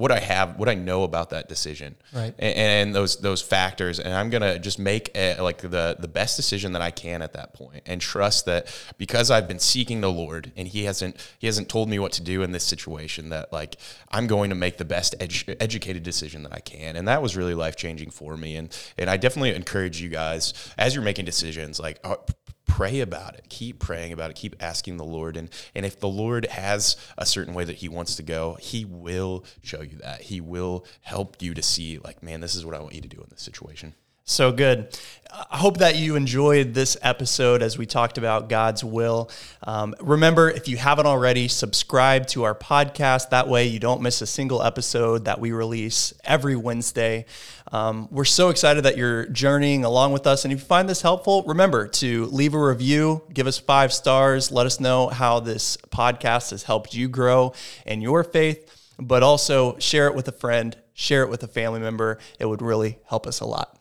what 0.01 0.11
I 0.11 0.19
have, 0.19 0.57
what 0.57 0.67
I 0.67 0.73
know 0.73 1.03
about 1.03 1.29
that 1.29 1.47
decision, 1.47 1.95
right, 2.11 2.33
and, 2.39 2.57
and 2.57 2.95
those 2.95 3.17
those 3.17 3.39
factors, 3.39 3.99
and 3.99 4.11
I'm 4.15 4.31
gonna 4.31 4.57
just 4.57 4.79
make 4.79 5.11
a, 5.13 5.39
like 5.39 5.59
the 5.59 5.95
the 5.99 6.07
best 6.07 6.35
decision 6.37 6.71
that 6.71 6.81
I 6.81 6.89
can 6.89 7.21
at 7.21 7.33
that 7.33 7.53
point, 7.53 7.83
and 7.85 8.01
trust 8.01 8.45
that 8.47 8.65
because 8.97 9.29
I've 9.29 9.47
been 9.47 9.59
seeking 9.59 10.01
the 10.01 10.11
Lord, 10.11 10.51
and 10.57 10.67
He 10.67 10.85
hasn't 10.85 11.17
He 11.37 11.45
hasn't 11.45 11.69
told 11.69 11.87
me 11.87 11.99
what 11.99 12.13
to 12.13 12.23
do 12.23 12.41
in 12.41 12.51
this 12.51 12.63
situation, 12.63 13.29
that 13.29 13.53
like 13.53 13.77
I'm 14.09 14.25
going 14.25 14.49
to 14.49 14.55
make 14.55 14.77
the 14.77 14.85
best 14.85 15.13
edu- 15.19 15.55
educated 15.59 16.01
decision 16.01 16.41
that 16.43 16.53
I 16.53 16.61
can, 16.61 16.95
and 16.95 17.07
that 17.07 17.21
was 17.21 17.37
really 17.37 17.53
life 17.53 17.75
changing 17.75 18.09
for 18.09 18.35
me, 18.35 18.55
and 18.55 18.75
and 18.97 19.07
I 19.07 19.17
definitely 19.17 19.53
encourage 19.53 20.01
you 20.01 20.09
guys 20.09 20.55
as 20.79 20.95
you're 20.95 21.03
making 21.03 21.25
decisions, 21.25 21.79
like 21.79 21.99
uh, 22.03 22.15
pray 22.71 23.01
about 23.01 23.35
it. 23.35 23.45
Keep 23.49 23.79
praying 23.79 24.13
about 24.13 24.31
it. 24.31 24.35
Keep 24.37 24.55
asking 24.61 24.97
the 24.97 25.03
lord. 25.03 25.35
And 25.35 25.49
and 25.75 25.85
if 25.85 25.99
the 25.99 26.07
lord 26.07 26.45
has 26.47 26.95
a 27.17 27.25
certain 27.25 27.53
way 27.53 27.65
that 27.65 27.77
he 27.77 27.89
wants 27.89 28.15
to 28.15 28.23
go 28.23 28.55
he 28.59 28.85
will 28.85 29.43
show 29.61 29.81
you 29.81 29.97
that. 29.97 30.21
He 30.21 30.39
will 30.39 30.85
help 31.01 31.41
you 31.41 31.53
to 31.53 31.61
see 31.61 31.97
like 31.97 32.23
man 32.23 32.39
this 32.41 32.55
is 32.55 32.65
what 32.65 32.75
i 32.75 32.79
want 32.79 32.93
you 32.93 33.01
to 33.01 33.07
do 33.07 33.17
in 33.17 33.27
this 33.29 33.41
situation 33.41 33.93
so 34.31 34.51
good. 34.51 34.97
I 35.49 35.57
hope 35.57 35.77
that 35.77 35.95
you 35.95 36.17
enjoyed 36.17 36.73
this 36.73 36.97
episode 37.01 37.61
as 37.61 37.77
we 37.77 37.85
talked 37.85 38.17
about 38.17 38.49
God's 38.49 38.83
will. 38.83 39.31
Um, 39.63 39.95
remember, 40.01 40.49
if 40.49 40.67
you 40.67 40.75
haven't 40.75 41.05
already, 41.05 41.47
subscribe 41.47 42.27
to 42.27 42.43
our 42.43 42.53
podcast. 42.53 43.29
That 43.29 43.47
way, 43.47 43.65
you 43.67 43.79
don't 43.79 44.01
miss 44.01 44.21
a 44.21 44.27
single 44.27 44.61
episode 44.61 45.25
that 45.25 45.39
we 45.39 45.53
release 45.53 46.13
every 46.25 46.57
Wednesday. 46.57 47.25
Um, 47.71 48.09
we're 48.11 48.25
so 48.25 48.49
excited 48.49 48.83
that 48.83 48.97
you're 48.97 49.25
journeying 49.27 49.85
along 49.85 50.11
with 50.11 50.27
us. 50.27 50.43
And 50.43 50.53
if 50.53 50.59
you 50.59 50.65
find 50.65 50.89
this 50.89 51.01
helpful, 51.01 51.43
remember 51.47 51.87
to 51.87 52.25
leave 52.25 52.53
a 52.53 52.59
review, 52.59 53.23
give 53.33 53.47
us 53.47 53.57
five 53.57 53.93
stars, 53.93 54.51
let 54.51 54.65
us 54.65 54.81
know 54.81 55.07
how 55.07 55.39
this 55.39 55.77
podcast 55.89 56.51
has 56.51 56.63
helped 56.63 56.93
you 56.93 57.07
grow 57.07 57.53
in 57.85 58.01
your 58.01 58.25
faith, 58.25 58.93
but 58.99 59.23
also 59.23 59.77
share 59.79 60.07
it 60.07 60.15
with 60.15 60.27
a 60.27 60.33
friend, 60.33 60.75
share 60.93 61.23
it 61.23 61.29
with 61.29 61.41
a 61.43 61.47
family 61.47 61.79
member. 61.79 62.19
It 62.37 62.47
would 62.47 62.61
really 62.61 62.99
help 63.05 63.25
us 63.25 63.39
a 63.39 63.45
lot. 63.45 63.80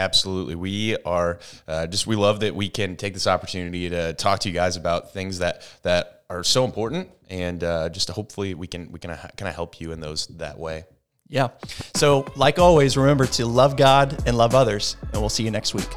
Absolutely. 0.00 0.54
We 0.54 0.96
are 1.04 1.38
uh, 1.68 1.86
just, 1.86 2.06
we 2.06 2.16
love 2.16 2.40
that 2.40 2.54
we 2.54 2.70
can 2.70 2.96
take 2.96 3.12
this 3.12 3.26
opportunity 3.26 3.90
to 3.90 4.14
talk 4.14 4.40
to 4.40 4.48
you 4.48 4.54
guys 4.54 4.76
about 4.76 5.12
things 5.12 5.40
that, 5.40 5.62
that 5.82 6.24
are 6.30 6.42
so 6.42 6.64
important 6.64 7.10
and 7.28 7.62
uh, 7.62 7.90
just 7.90 8.08
hopefully 8.08 8.54
we 8.54 8.66
can, 8.66 8.90
we 8.90 8.98
can 8.98 9.10
kind 9.10 9.48
of 9.48 9.54
help 9.54 9.78
you 9.78 9.92
in 9.92 10.00
those 10.00 10.26
that 10.28 10.58
way. 10.58 10.84
Yeah. 11.28 11.48
So, 11.94 12.26
like 12.34 12.58
always, 12.58 12.96
remember 12.96 13.26
to 13.26 13.46
love 13.46 13.76
God 13.76 14.26
and 14.26 14.36
love 14.36 14.54
others, 14.54 14.96
and 15.12 15.22
we'll 15.22 15.28
see 15.28 15.44
you 15.44 15.52
next 15.52 15.74
week. 15.74 15.88